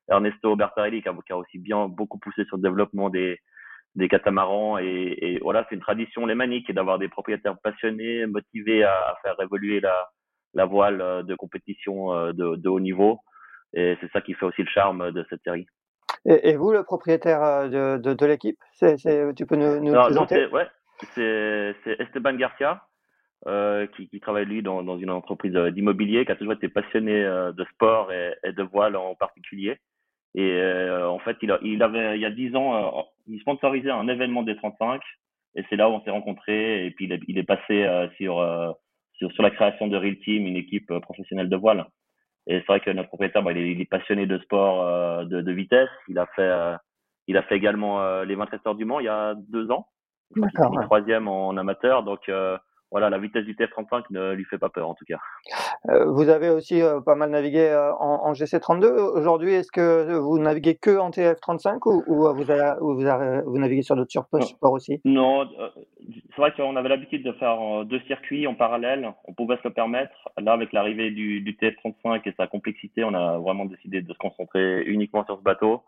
[0.09, 3.39] Ernesto Bertarelli qui a, qui a, aussi bien beaucoup poussé sur le développement des,
[3.95, 8.93] des catamarans et, et voilà, c'est une tradition lémanique d'avoir des propriétaires passionnés, motivés à,
[8.93, 10.09] à, faire évoluer la,
[10.55, 13.21] la voile euh, de compétition euh, de, de haut niveau.
[13.75, 15.67] Et c'est ça qui fait aussi le charme de cette série.
[16.27, 18.97] Et, vous, le propriétaire euh, de, de, l'équipe, c'est,
[19.35, 20.47] tu peux nous, nous présenter?
[20.47, 20.67] Ouais,
[21.15, 22.83] c'est, Esteban Garcia,
[23.47, 26.69] euh, qui, qui, travaille lui dans, dans, une entreprise euh, d'immobilier, qui a toujours été
[26.69, 29.79] passionné euh, de sport et, et, de voile en particulier.
[30.35, 34.07] Et en fait, il, a, il avait il y a dix ans, il sponsorisait un
[34.07, 35.01] événement des 35,
[35.57, 36.87] et c'est là où on s'est rencontrés.
[36.87, 37.85] Et puis il est, il est passé
[38.17, 38.37] sur,
[39.15, 41.85] sur sur la création de Real Team, une équipe professionnelle de voile.
[42.51, 45.53] Et c'est vrai que notre propriétaire, bah, il, est, passionné de sport euh, de, de,
[45.53, 45.89] vitesse.
[46.09, 46.77] Il a fait, euh,
[47.29, 49.87] il a fait également euh, les 24 heures du Mans il y a deux ans.
[50.35, 50.73] D'accord.
[50.83, 52.03] Troisième en amateur.
[52.03, 52.29] Donc
[52.91, 55.19] voilà, la vitesse du TF35 ne lui fait pas peur en tout cas.
[56.07, 58.87] vous avez aussi pas mal navigué en, en, GC32.
[58.87, 63.43] Aujourd'hui, est-ce que vous naviguez que en TF35 ou, ou vous, avez, ou vous, avez,
[63.43, 64.13] vous, naviguez sur d'autres
[64.43, 65.01] supports aussi?
[65.05, 65.49] Non,
[66.31, 69.13] c'est vrai qu'on avait l'habitude de faire deux circuits en parallèle.
[69.25, 70.29] On pouvait se le permettre.
[70.39, 74.19] Là, avec l'arrivée du, du, TF35 et sa complexité, on a vraiment décidé de se
[74.19, 75.83] concentrer uniquement sur ce bateau.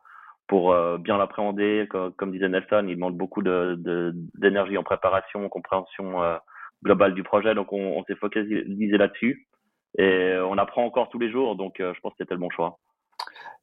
[0.46, 1.88] pour bien l'appréhender.
[2.16, 6.22] Comme, disait Nelson, il demande beaucoup d'énergie de, en préparation, en compréhension
[6.82, 7.54] globale du projet.
[7.54, 9.48] Donc, on, on s'est focalisé là-dessus.
[9.98, 11.56] Et on apprend encore tous les jours.
[11.56, 12.78] Donc, je pense que c'était le bon choix.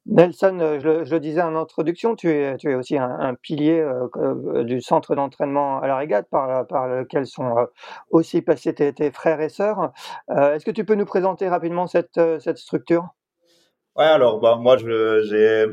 [0.06, 4.08] Nelson, euh, je, le disais en introduction, tu es, tu es aussi un, pilier euh,
[4.16, 7.54] euh, du centre d'entraînement à la régate par, par lequel sont
[8.10, 9.92] aussi passés tes, frères et sœurs.
[10.28, 13.08] Est-ce que tu peux nous présenter rapidement cette, cette structure?
[13.96, 15.66] Ouais, alors bah, moi, j'ai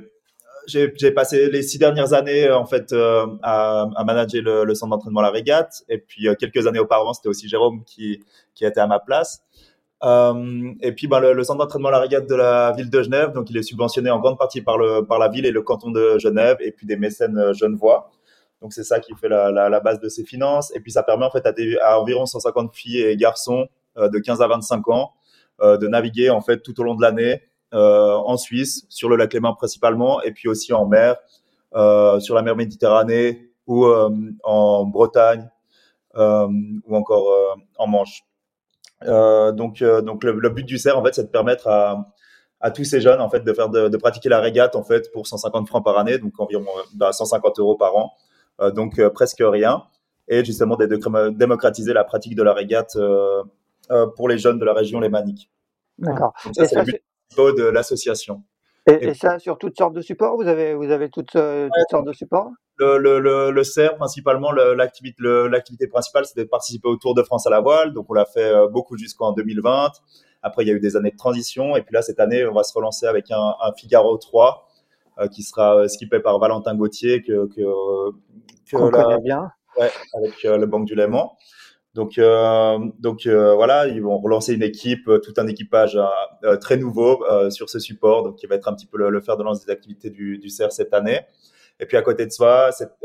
[0.68, 5.22] j'ai passé les six dernières années en fait à, à, manager le, le centre d'entraînement
[5.22, 9.00] la régate et puis quelques années auparavant c'était aussi Jérôme qui qui était à ma
[9.00, 9.44] place
[10.04, 13.50] euh, et puis, ben, le, centre d'entraînement La Régate de la ville de Genève, donc
[13.50, 16.20] il est subventionné en grande partie par, le, par la ville et le canton de
[16.20, 18.12] Genève, et puis des mécènes euh, genevois.
[18.62, 20.76] Donc c'est ça qui fait la, la, la, base de ses finances.
[20.76, 24.10] Et puis ça permet en fait à, des, à environ 150 filles et garçons euh,
[24.10, 25.14] de 15 à 25 ans
[25.62, 27.40] euh, de naviguer en fait tout au long de l'année euh,
[27.74, 31.18] en Suisse, sur le lac Léman principalement, et puis aussi en mer,
[32.20, 35.50] sur la mer Méditerranée ou en Bretagne
[36.16, 38.24] ou encore en Manche.
[39.04, 42.14] Euh, donc, euh, donc le, le, but du CERF, en fait, c'est de permettre à,
[42.60, 45.12] à tous ces jeunes, en fait, de faire de, de, pratiquer la régate, en fait,
[45.12, 46.66] pour 150 francs par année, donc environ
[46.96, 48.12] bah, 150 euros par an,
[48.62, 49.84] euh, donc presque rien,
[50.28, 50.86] et justement de,
[51.30, 52.98] démocratiser la pratique de la régate
[54.16, 55.50] pour les jeunes de la région lémanique.
[56.00, 56.34] D'accord.
[56.54, 56.84] ça,
[57.36, 58.44] de l'association.
[58.90, 62.08] Et, et, ça sur toutes sortes de supports Vous avez, vous avez toutes, toutes sortes
[62.08, 62.52] de supports?
[62.80, 67.24] Le, le, le, le CER, principalement, l'activité, l'activité principale, c'était de participer au Tour de
[67.24, 67.92] France à la voile.
[67.94, 69.94] Donc, on l'a fait euh, beaucoup jusqu'en 2020.
[70.44, 71.76] Après, il y a eu des années de transition.
[71.76, 74.68] Et puis là, cette année, on va se relancer avec un, un Figaro 3
[75.18, 78.12] euh, qui sera euh, skippé par Valentin Gauthier, que, que,
[78.70, 79.50] que on connaît bien.
[79.80, 81.36] Ouais, avec le Banque du Léman.
[81.98, 82.80] Donc, euh,
[83.26, 86.00] euh, voilà, ils vont relancer une équipe, tout un équipage
[86.62, 89.44] très nouveau sur ce support, donc qui va être un petit peu le, fer de
[89.44, 91.22] lance des activités du, du CER cette année.
[91.80, 92.32] Et puis à côté de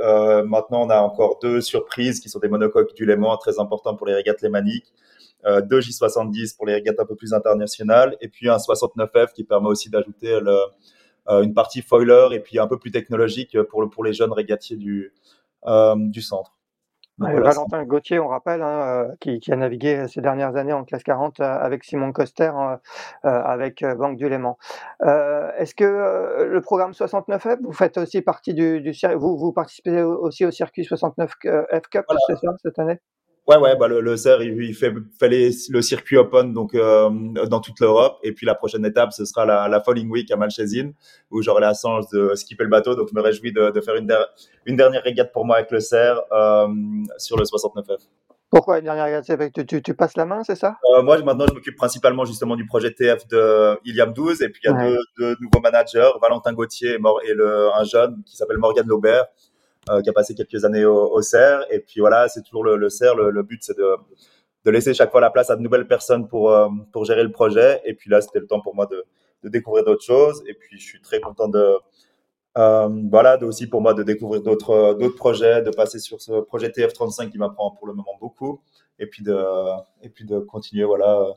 [0.01, 3.95] euh, maintenant on a encore deux surprises qui sont des monocoques du Léman très importants
[3.95, 4.93] pour les régates lémaniques.
[5.45, 9.45] Euh, deux J70 pour les régates un peu plus internationales et puis un 69F qui
[9.45, 13.88] permet aussi d'ajouter euh, une partie foiler et puis un peu plus technologique pour, le,
[13.88, 14.78] pour les jeunes régatiers
[15.66, 16.61] euh, du centre.
[17.22, 21.02] Valentin Gauthier, on rappelle, hein, euh, qui, qui, a navigué ces dernières années en classe
[21.02, 22.76] 40 euh, avec Simon Coster, euh,
[23.22, 24.58] avec Banque du Léman.
[25.00, 30.44] Est-ce que le programme 69F, vous faites aussi partie du, du vous, vous participez aussi
[30.44, 32.98] au circuit 69F Cup, c'est ça, cette année?
[33.49, 37.11] Ouais, ouais, bah le, le CER, il, fait, fait le circuit open donc euh,
[37.49, 38.18] dans toute l'Europe.
[38.22, 40.93] Et puis la prochaine étape, ce sera la, la Falling Week à Malchesine,
[41.30, 42.95] où j'aurai la chance de skipper le bateau.
[42.95, 44.14] Donc je me réjouis de, de faire une,
[44.66, 46.68] une dernière régate pour moi avec le CER euh,
[47.18, 48.07] sur le 69F.
[48.49, 49.53] Pourquoi une dernière régate?
[49.53, 50.76] Tu, tu, tu, passes la main, c'est ça?
[50.95, 54.40] Euh, Moi, maintenant, je m'occupe principalement justement du projet TF de Iliam 12.
[54.43, 57.82] Et puis il y a deux, deux, nouveaux managers, Valentin Gauthier et, et le, un
[57.82, 59.24] jeune qui s'appelle Morgan Laubert
[60.02, 61.64] qui a passé quelques années au, au CERF.
[61.70, 63.16] Et puis voilà, c'est toujours le, le CERF.
[63.16, 66.68] Le, but, c'est de, laisser chaque fois la place à de nouvelles personnes pour, euh,
[66.92, 67.80] pour gérer le projet.
[67.84, 69.04] Et puis là, c'était le temps pour moi de,
[69.48, 70.42] découvrir d'autres choses.
[70.46, 71.76] Et puis, je suis très content de,
[72.58, 76.68] euh, voilà, aussi pour moi de découvrir d'autres d'autres projets, de passer sur ce projet
[76.68, 78.62] TF35 qui m'apprend pour le moment beaucoup,
[78.98, 79.36] et puis de
[80.02, 81.34] et puis de continuer, voilà,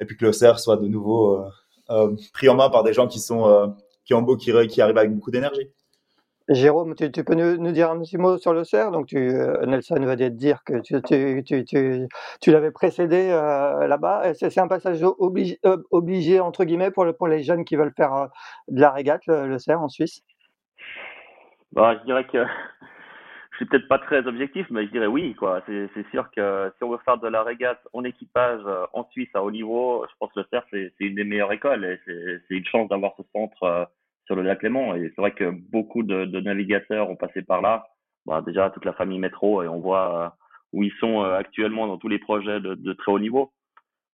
[0.00, 1.48] et puis que le CERF soit de nouveau euh,
[1.90, 3.66] euh, pris en main par des gens qui sont euh,
[4.04, 5.70] qui ont beau qui arrivent avec beaucoup d'énergie.
[6.48, 8.90] Jérôme, tu, peux nous, dire un petit mot sur le CERF?
[8.90, 10.80] Donc, euh, Nelson va te dire que
[12.40, 14.34] tu, l'avais précédé euh, là-bas.
[14.34, 18.28] C'est un passage obligé, euh, obligé, entre guillemets, pour, les jeunes qui veulent faire
[18.68, 20.22] de la régate, le, le en Suisse?
[21.72, 22.44] Bah, Je dirais que
[23.52, 25.36] je suis peut-être pas très objectif, mais je dirais oui.
[25.66, 28.62] C'est sûr que si on veut faire de la régate en équipage
[28.92, 31.98] en Suisse à haut niveau, je pense que le CERF, c'est une des meilleures écoles.
[32.06, 33.88] C'est une chance d'avoir ce centre
[34.26, 34.94] sur le lac Léman.
[34.94, 37.86] Et c'est vrai que beaucoup de, de, navigateurs ont passé par là.
[38.26, 40.28] Bah, déjà, toute la famille métro, et on voit euh,
[40.72, 43.52] où ils sont euh, actuellement dans tous les projets de, de très haut niveau.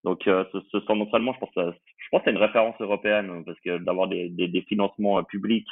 [0.04, 3.58] Donc, euh, ce, ce centre d'entraînement, je pense, je pense c'est une référence européenne parce
[3.60, 5.68] que d'avoir des, des, des, financements publics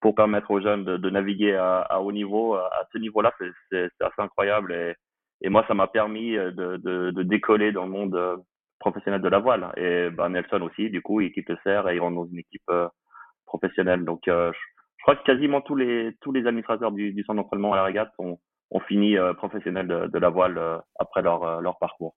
[0.00, 3.32] pour permettre aux jeunes de, de naviguer à, à, haut niveau, à ce niveau-là,
[3.70, 4.72] c'est assez incroyable.
[4.72, 4.94] Et,
[5.42, 8.42] et moi, ça m'a permis de, de, de, décoller dans le monde
[8.80, 9.72] professionnel de la voile.
[9.76, 12.38] Et ben, Nelson aussi, du coup, il quitte le CER et il rentre dans une
[12.38, 12.70] équipe
[13.48, 14.04] professionnel.
[14.04, 17.76] Donc, euh, je, crois que quasiment tous les tous les administrateurs du, centre d'entraînement à
[17.76, 18.38] la régate ont,
[18.86, 22.14] fini euh, professionnels de, la voile euh, après leur, leur parcours.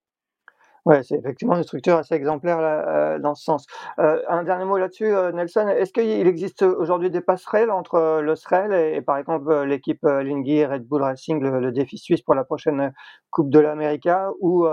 [0.84, 3.66] Ouais, c'est effectivement une structure assez exemplaire dans ce sens.
[3.98, 5.68] un dernier mot là-dessus, Nelson.
[5.68, 10.84] Est-ce qu'il existe aujourd'hui des passerelles entre le SREL et, par exemple l'équipe Lingui Red
[10.88, 12.92] Bull Racing, le, défi suisse pour la prochaine
[13.30, 14.66] Coupe de l'América, ou,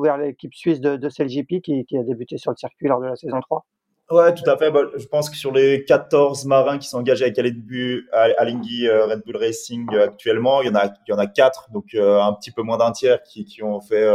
[0.00, 1.08] vers l'équipe suisse de, de
[1.58, 3.66] qui, qui, a débuté sur le circuit lors de la saison 3
[4.10, 4.70] Ouais, tout à fait.
[4.70, 9.36] Bah, je pense que sur les 14 marins qui sont engagés avec Alinghi Red Bull
[9.36, 12.62] Racing actuellement, il y en a, il y en a quatre, donc un petit peu
[12.62, 14.08] moins d'un tiers qui, qui ont fait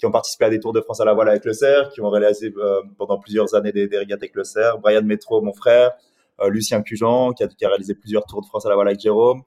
[0.00, 2.00] qui ont participé à des Tours de France à la voile avec le CERF, qui
[2.00, 4.80] ont réalisé euh, pendant plusieurs années des, des régates avec le CERF.
[4.80, 5.92] Brian Metro, mon frère,
[6.40, 8.88] euh, Lucien Cujan, qui a, qui a, réalisé plusieurs Tours de France à la voile
[8.88, 9.42] avec Jérôme.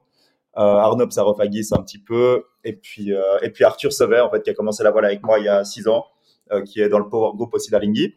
[0.56, 3.10] Euh, Arnaud Psarofagis un petit peu, et puis
[3.42, 5.48] et puis Arthur Sever en fait qui a commencé la voile avec moi il y
[5.48, 6.04] a six ans,
[6.66, 8.14] qui est dans le Power Group aussi d'Alinghi.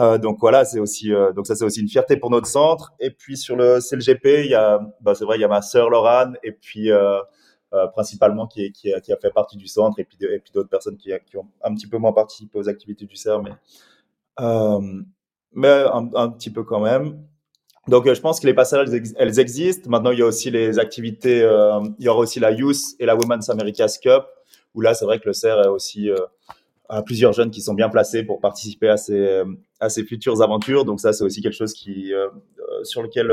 [0.00, 2.92] Euh, donc voilà, c'est aussi donc ça c'est aussi une fierté pour notre centre.
[3.00, 5.62] Et puis sur le CLGP, il y a bah, c'est vrai il y a ma
[5.62, 6.90] sœur Laurane et puis
[7.74, 10.16] euh, principalement qui, a, fait partie du centre et puis,
[10.54, 13.50] d'autres personnes qui, ont un petit peu moins participé aux activités du CERF, mais,
[14.38, 15.02] euh,
[15.52, 17.20] mais un, petit peu quand même.
[17.88, 19.90] Donc, euh, je pense que les passerelles, elles existent.
[19.90, 23.06] Maintenant, il y a aussi les activités, euh, il y aura aussi la Youth et
[23.06, 24.24] la Women's America's Cup,
[24.74, 26.10] où là, c'est vrai que le CERF a aussi
[26.90, 29.42] euh, a plusieurs jeunes qui sont bien placés pour participer à ces,
[29.80, 30.84] à ces futures aventures.
[30.84, 32.12] Donc, ça, c'est aussi quelque chose qui,
[32.82, 33.32] sur lequel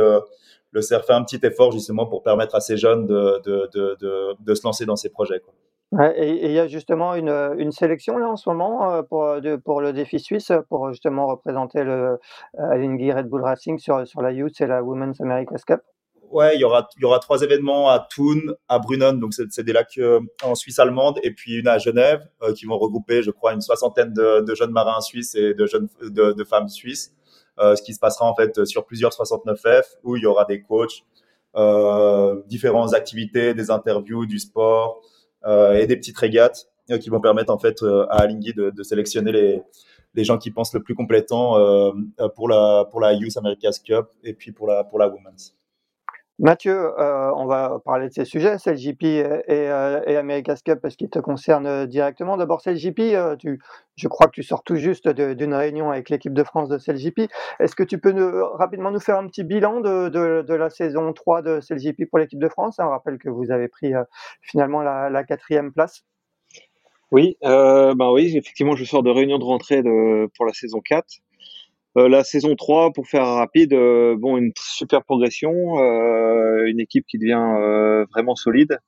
[0.71, 4.35] le CERF fait un petit effort justement pour permettre à ces jeunes de, de, de,
[4.39, 5.41] de, se lancer dans ces projets.
[5.41, 6.17] Quoi.
[6.17, 9.81] et il y a justement une, une, sélection là en ce moment euh, pour, pour
[9.81, 12.19] le défi suisse pour justement représenter le
[12.57, 15.81] Red Bull Racing sur, sur la Youth et la Women's America's Cup?
[16.31, 19.63] Ouais, il y aura il y aura trois événements à Thun, à Brunnon, donc c'est
[19.63, 23.21] des lacs euh, en Suisse allemande, et puis une à Genève euh, qui vont regrouper,
[23.21, 26.69] je crois, une soixantaine de, de jeunes marins suisses et de jeunes de, de femmes
[26.69, 27.13] suisses.
[27.59, 30.61] Euh, ce qui se passera en fait sur plusieurs 69F où il y aura des
[30.61, 31.03] coachs,
[31.55, 35.01] euh, différentes activités, des interviews, du sport
[35.45, 36.67] euh, et des petites régates
[37.01, 39.61] qui vont permettre en fait à Alinghi de, de sélectionner les,
[40.13, 41.91] les gens qui pensent le plus complétant euh,
[42.35, 45.55] pour la pour la Youth America's Cup et puis pour la pour la Women's.
[46.41, 50.95] Mathieu, euh, on va parler de ces sujets, CLGP et, euh, et America's Cup, parce
[50.95, 52.35] qu'ils te concernent euh, directement.
[52.35, 53.59] D'abord, CLGP, tu,
[53.95, 57.29] je crois que tu sors tout juste d'une réunion avec l'équipe de France de CLGP.
[57.59, 61.59] Est-ce que tu peux rapidement nous faire un petit bilan de, la saison 3 de
[61.59, 62.77] CLGP pour l'équipe de France?
[62.79, 63.93] On rappelle que vous avez pris
[64.41, 66.03] finalement la, quatrième place.
[67.11, 69.83] Oui, ben oui, effectivement, je sors de réunion de rentrée
[70.35, 71.05] pour la saison 4.
[71.97, 77.05] Euh, la saison 3, pour faire rapide, euh, bon, une super progression, euh, une équipe
[77.05, 78.79] qui devient vraiment solide.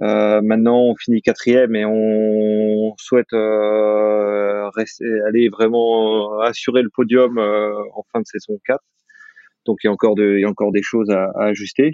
[0.00, 8.26] maintenant, on finit quatrième et on souhaite aller vraiment assurer le podium en fin de
[8.26, 8.82] saison 4.
[9.66, 10.16] Donc, il y a encore,
[10.72, 11.92] des choses à, ajuster.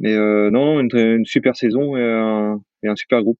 [0.00, 0.16] Mais
[0.50, 3.38] non, une, super saison et un, super groupe.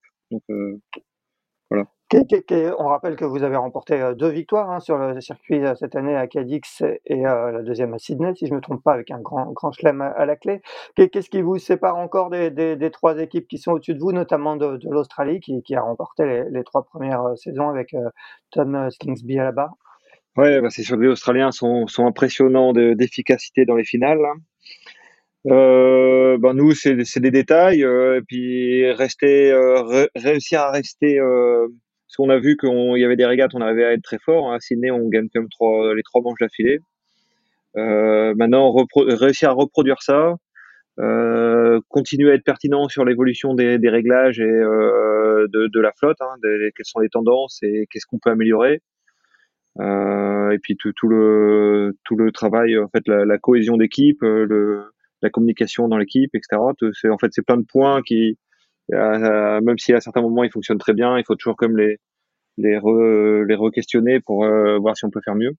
[2.15, 5.97] On rappelle que vous avez remporté euh, deux victoires hein, sur le circuit euh, cette
[5.97, 8.93] année à Cadix et euh, la deuxième à Sydney, si je ne me trompe pas,
[8.93, 10.61] avec un grand, grand chelem à, la clé.
[10.95, 14.57] Qu'est-ce qui vous sépare encore des, des, trois équipes qui sont au-dessus de vous, notamment
[14.57, 17.97] de, l'Australie, qui, a remporté les, trois premières saisons avec
[18.51, 19.73] Tom Slingsby à la barre?
[20.37, 24.21] Ouais, bah c'est sûr que les Australiens sont, sont impressionnants d'efficacité dans les finales.
[25.45, 27.83] Ben nous, c'est des détails.
[27.83, 29.53] Et puis rester,
[30.15, 31.19] réussir à rester
[32.13, 34.53] parce qu'on a vu qu'il y avait des régates, on arrivait à être très fort.
[34.53, 34.57] Hein.
[34.57, 36.81] À Sydney, on gagne quand même trois, les trois manches d'affilée.
[37.79, 40.35] Euh, maintenant, réussir à reproduire ça,
[41.01, 46.35] euh, continuer à être pertinent sur l'évolution des, réglages et euh, de, la flotte, hein,
[46.43, 48.83] quelles sont les tendances et qu'est-ce qu'on peut améliorer.
[49.81, 55.97] Et puis tout, le tout le travail, en fait, la, cohésion d'équipe, la communication dans
[55.97, 56.61] l'équipe, etc.
[56.61, 58.37] En fait c'est plein de points qui
[58.93, 61.99] euh, même si à certains moments ils fonctionnent très bien, il faut toujours comme les
[62.59, 65.53] les re, les re-questionner pour euh, voir si on peut faire mieux.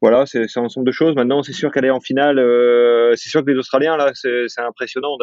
[0.00, 1.14] Voilà, c'est un ensemble de choses.
[1.14, 5.16] Maintenant, c'est sûr qu'aller en finale, euh, c'est sûr que les Australiens là, c'est impressionnant.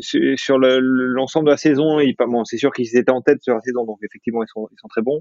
[0.00, 1.98] Sur l'ensemble de la saison,
[2.44, 5.20] c'est sûr qu'ils étaient en tête sur la saison, donc effectivement ils sont, très bons.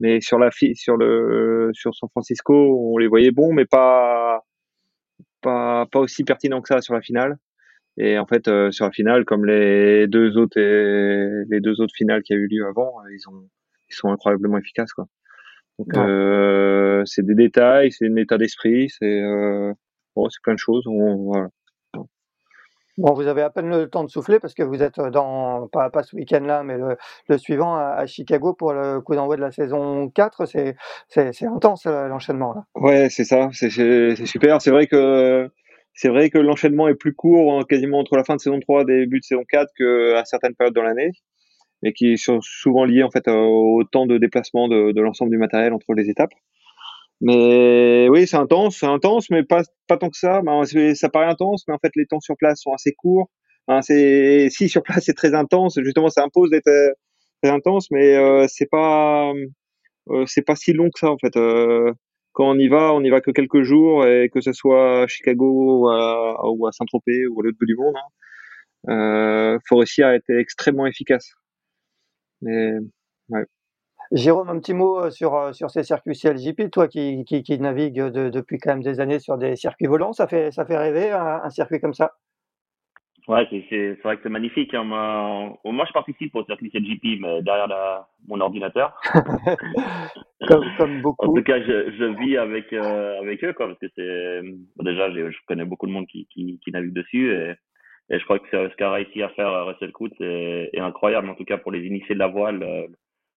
[0.00, 4.42] Mais sur la sur San Francisco, on les voyait bons, mais pas
[5.40, 7.36] pas pas aussi pertinents que ça sur la finale.
[7.98, 12.22] Et en fait, euh, sur la finale, comme les deux autres les deux autres finales
[12.22, 13.48] qui a eu lieu avant, euh, ils ont
[13.90, 15.06] ils sont incroyablement efficaces quoi.
[15.78, 19.72] Donc euh, c'est des détails, c'est un état d'esprit, c'est euh,
[20.14, 20.86] bon, c'est plein de choses.
[20.86, 21.48] On, voilà.
[22.98, 25.88] Bon, vous avez à peine le temps de souffler parce que vous êtes dans, pas,
[25.88, 26.96] pas ce week-end-là, mais le,
[27.28, 30.46] le suivant à, à, Chicago pour le coup d'envoi de la saison 4.
[30.46, 30.74] C'est,
[31.06, 32.54] c'est, c'est intense l'enchaînement.
[32.54, 32.64] Là.
[32.74, 34.60] Ouais, c'est ça, c'est, c'est, c'est super.
[34.60, 35.48] C'est vrai que
[36.00, 38.84] c'est vrai que l'enchaînement est plus court quasiment entre la fin de saison 3 et
[38.84, 41.10] début de saison 4 qu'à certaines périodes dans l'année,
[41.82, 45.72] mais qui sont souvent liés en fait au temps de déplacement de, l'ensemble du matériel
[45.72, 46.30] entre les étapes.
[47.20, 50.40] Mais oui, c'est intense, c'est intense, mais pas, pas tant que ça.
[50.42, 53.28] Ben, ça paraît intense, mais en fait, les temps sur place sont assez courts.
[53.82, 56.92] Si sur place c'est très intense, justement, ça impose d'être euh,
[57.42, 59.32] très intense, mais euh, c'est pas,
[60.10, 61.36] euh, pas si long que ça en fait.
[61.36, 61.92] Euh,
[62.38, 65.06] quand on y va, on y va que quelques jours et que ce soit à
[65.08, 67.96] Chicago ou à, Saint-Tropez ou à l'autre bout du monde,
[68.86, 71.32] hein, euh, Forestia a été extrêmement efficace.
[74.12, 77.58] Jérôme, un petit mot euh, sur, euh, sur ces circuits CLJP, toi qui, qui, qui
[77.58, 81.80] navigue depuis quand même des années sur des circuits volants, ça fait rêver un circuit
[81.80, 82.14] comme ça?
[83.28, 84.72] Ouais, c'est vrai que c'est magnifique.
[84.72, 84.84] Hein.
[84.84, 88.98] Moi, moi, je participe au circuit CLGP, mais derrière la, mon ordinateur.
[90.48, 91.26] comme, comme, beaucoup.
[91.26, 95.10] En tout cas, je, je vis avec, euh, avec eux, quoi, parce que c'est déjà,
[95.12, 97.52] je connais beaucoup de monde qui, qui, qui navigue dessus, et,
[98.08, 101.28] et je crois que ce qu'a réussi à faire Russell Coutts est, est, incroyable.
[101.28, 102.86] En tout cas, pour les initiés de la voile, le,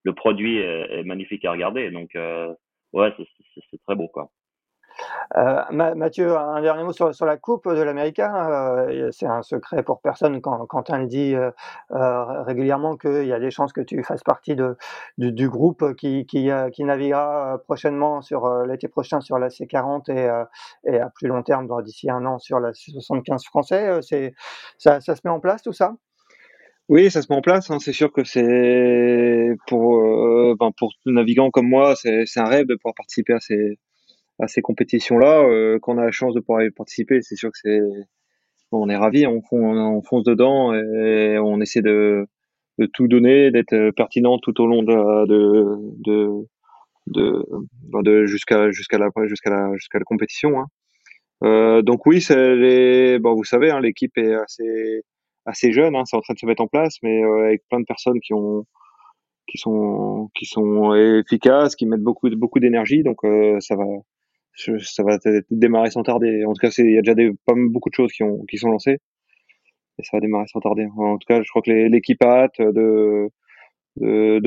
[0.03, 1.91] le produit est, est, magnifique à regarder.
[1.91, 2.53] Donc, euh,
[2.93, 4.29] ouais, c'est très beau, quoi.
[5.37, 8.33] Euh, Mathieu, un dernier mot sur, la Coupe de l'Américain.
[8.49, 13.39] Euh, c'est un secret pour personne quand Quentin le dit euh, régulièrement qu'il y a
[13.39, 14.55] des chances que tu fasses partie
[15.17, 21.09] du, groupe qui, qui, naviguera prochainement sur l'été prochain sur la C40 et, et à
[21.09, 23.99] plus long terme, d'ici un an, sur la C75 français.
[24.01, 24.33] C'est,
[24.77, 25.93] ça, ça, se met en place tout ça?
[26.89, 27.71] Oui, ça se met en place.
[27.71, 27.77] Hein.
[27.79, 29.97] C'est sûr que c'est pour,
[30.57, 33.77] ben pour navigants comme moi, c'est un rêve de pouvoir participer à ces,
[34.41, 37.59] à ces compétitions-là, euh, qu'on a la chance de pouvoir y participer, c'est sûr que
[37.61, 37.79] c'est,
[38.71, 42.27] on est ravi, on, on, fonce dedans et on essaie de,
[42.93, 46.25] tout donner, d'être pertinent tout au long de,
[48.25, 50.59] jusqu'à jusqu'à la jusqu'à la jusqu'à la compétition.
[50.59, 50.65] Hein.
[51.43, 55.03] Euh, donc oui, les, bon, vous savez, hein, l'équipe est assez
[55.45, 57.79] assez jeune, hein, c'est en train de se mettre en place, mais euh, avec plein
[57.79, 58.65] de personnes qui ont
[59.47, 63.85] qui sont qui sont efficaces, qui mettent beaucoup beaucoup d'énergie, donc euh, ça va
[64.55, 65.17] ça va
[65.49, 66.45] démarrer sans tarder.
[66.45, 68.69] En tout cas, il y a déjà pas beaucoup de choses qui, ont, qui sont
[68.69, 68.99] lancées.
[69.99, 70.87] Et ça va démarrer sans tarder.
[70.97, 73.29] En tout cas, je crois que l'équipe a hâte de,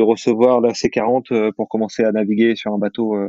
[0.01, 3.29] recevoir la C40 euh, pour commencer à naviguer sur un bateau, euh,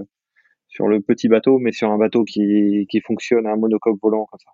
[0.68, 4.52] sur le petit bateau, mais sur un bateau qui, fonctionne un monocoque volant comme ça.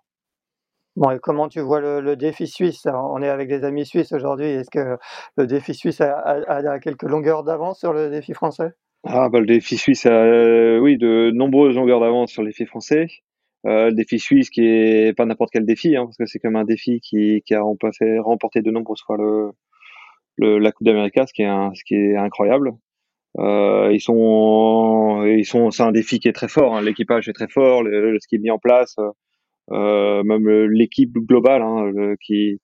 [1.22, 2.86] Comment tu vois le, défi suisse?
[2.86, 4.46] On est avec des amis suisses aujourd'hui.
[4.46, 4.98] Est-ce que
[5.36, 8.72] le défi suisse a quelques longueurs d'avance sur le défi français?
[9.04, 12.66] Ah, bah, le défi suisse a, euh, oui, de nombreuses longueurs d'avance sur le défi
[12.66, 13.06] français.
[13.66, 16.56] Euh, le défi suisse qui est pas n'importe quel défi, hein, parce que c'est comme
[16.56, 19.50] un défi qui, qui a remporté, de nombreuses fois le,
[20.38, 22.72] le la Coupe d'Amérique, ce qui est ce qui est incroyable.
[23.38, 26.76] Euh, ils sont, ils sont, c'est un défi qui est très fort.
[26.76, 26.82] Hein.
[26.82, 28.96] L'équipage est très fort, le, ce qui est mis en place,
[29.72, 32.60] euh, même l'équipe globale hein, qui,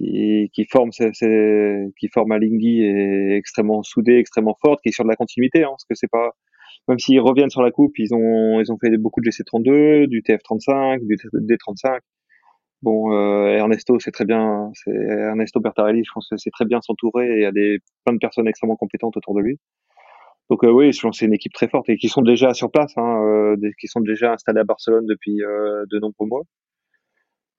[0.00, 1.10] qui, qui forme c'est,
[1.98, 5.70] qui forme Alinghi est extrêmement soudée, extrêmement forte, qui est sur de la continuité, hein,
[5.70, 6.30] parce que c'est pas
[6.88, 10.22] même s'ils reviennent sur la coupe, ils ont ils ont fait beaucoup de GC32, du
[10.22, 11.98] TF35, du D35.
[12.82, 16.80] Bon, euh, Ernesto, c'est très bien, c'est Ernesto Bertarelli, je pense que c'est très bien
[16.80, 19.58] s'entourer et il y a des plein de personnes extrêmement compétentes autour de lui.
[20.48, 22.70] Donc euh, oui, je pense c'est une équipe très forte et qui sont déjà sur
[22.70, 26.42] place, hein, euh, qui sont déjà installés à Barcelone depuis euh, de nombreux mois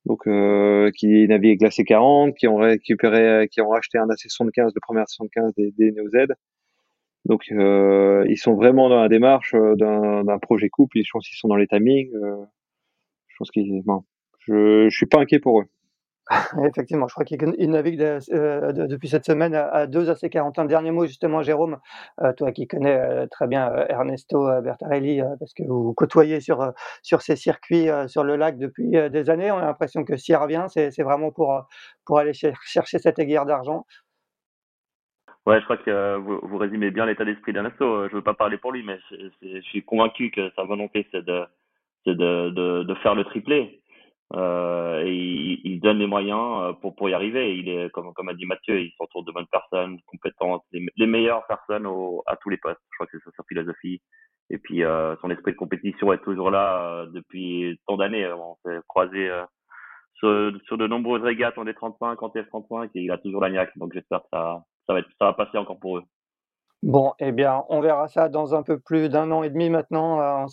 [0.05, 4.79] donc euh, qui naviguent la C40, qui ont récupéré, qui ont racheté un AC75, le
[4.81, 6.27] premier AC75 des, des NeoZ.
[7.25, 10.99] Donc euh, ils sont vraiment dans la démarche euh, d'un projet couple.
[11.03, 12.09] Je pense qu'ils sont dans les timings.
[12.15, 12.43] Euh,
[13.27, 14.03] je pense qu'ils, bon,
[14.39, 15.65] je, je suis pas inquiet pour eux.
[16.65, 20.59] Effectivement, je crois qu'il navigue euh, depuis cette semaine à, deux AC40.
[20.59, 21.79] Un dernier mot justement, Jérôme,
[22.21, 27.21] euh, toi qui connais euh, très bien Ernesto Bertarelli, parce que vous, côtoyez sur, sur
[27.21, 31.03] ces circuits sur le lac depuis des années, on a l'impression que s'il revient, c'est
[31.03, 31.67] vraiment pour,
[32.05, 33.85] pour aller chercher cette aiguille d'argent.
[35.45, 38.07] Ouais, je crois que vous, résumez bien l'état d'esprit d'Ernesto.
[38.07, 41.07] Je ne veux pas parler pour lui, mais je, je suis convaincu que sa volonté,
[41.11, 41.43] c'est de,
[42.05, 43.80] de, de, de faire le triplé.
[44.33, 47.57] Euh, et il, il, donne les moyens euh, pour, pour y arriver.
[47.57, 51.45] Il est, comme, comme a dit Mathieu, il s'entoure de bonnes personnes, compétentes, les, meilleures
[51.47, 52.79] personnes au, à tous les postes.
[52.91, 54.01] Je crois que c'est sa philosophie.
[54.51, 58.31] Et puis euh, son esprit de compétition est toujours là euh, depuis tant d'années.
[58.33, 59.43] On s'est croisé euh,
[60.15, 63.77] sur, sur, de nombreuses régates en D35, en TF35, et il a toujours la niaque.
[63.77, 66.03] Donc j'espère que ça, ça, va être, ça va passer encore pour eux.
[66.83, 70.19] Bon, eh bien, on verra ça dans un peu plus d'un an et demi maintenant,
[70.19, 70.45] euh,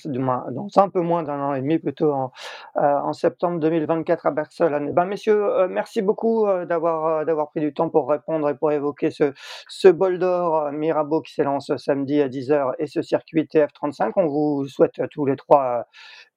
[0.51, 2.33] dans un peu moins d'un an et demi plutôt en,
[2.76, 4.89] euh, septembre 2024 à Barcelone.
[4.91, 8.70] Eh ben, messieurs, euh, merci beaucoup d'avoir d'avoir pris du temps pour répondre et pour
[8.72, 9.33] évoquer ce,
[9.68, 14.12] ce bol d'or Mirabeau qui s'élance samedi à 10h et ce circuit TF35.
[14.16, 15.87] On vous souhaite tous les trois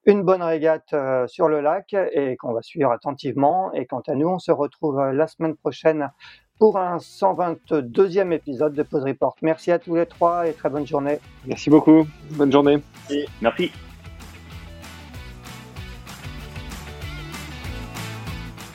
[0.05, 0.95] une bonne régate
[1.27, 3.73] sur le lac et qu'on va suivre attentivement.
[3.73, 6.11] Et quant à nous, on se retrouve la semaine prochaine
[6.61, 9.35] pour un 122e épisode de Pause Report.
[9.41, 11.17] Merci à tous les trois et très bonne journée.
[11.43, 12.05] Merci beaucoup.
[12.29, 12.79] Bonne journée.
[13.41, 13.71] Merci.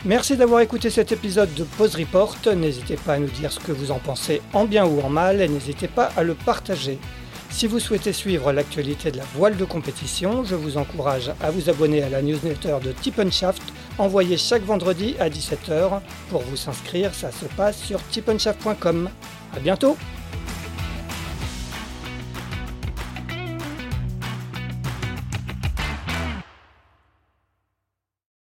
[0.05, 2.35] Merci d'avoir écouté cet épisode de Pause Report.
[2.57, 5.41] N'hésitez pas à nous dire ce que vous en pensez en bien ou en mal
[5.41, 6.99] et n'hésitez pas à le partager.
[7.51, 11.71] Si vous souhaitez suivre l'actualité de la voile de compétition, je vous encourage à vous
[11.71, 13.63] abonner à la newsletter de Tippenshaft
[13.99, 16.01] envoyée chaque vendredi à 17h.
[16.31, 19.11] Pour vous inscrire, ça se passe sur tippenshaft.com.
[19.55, 19.97] À bientôt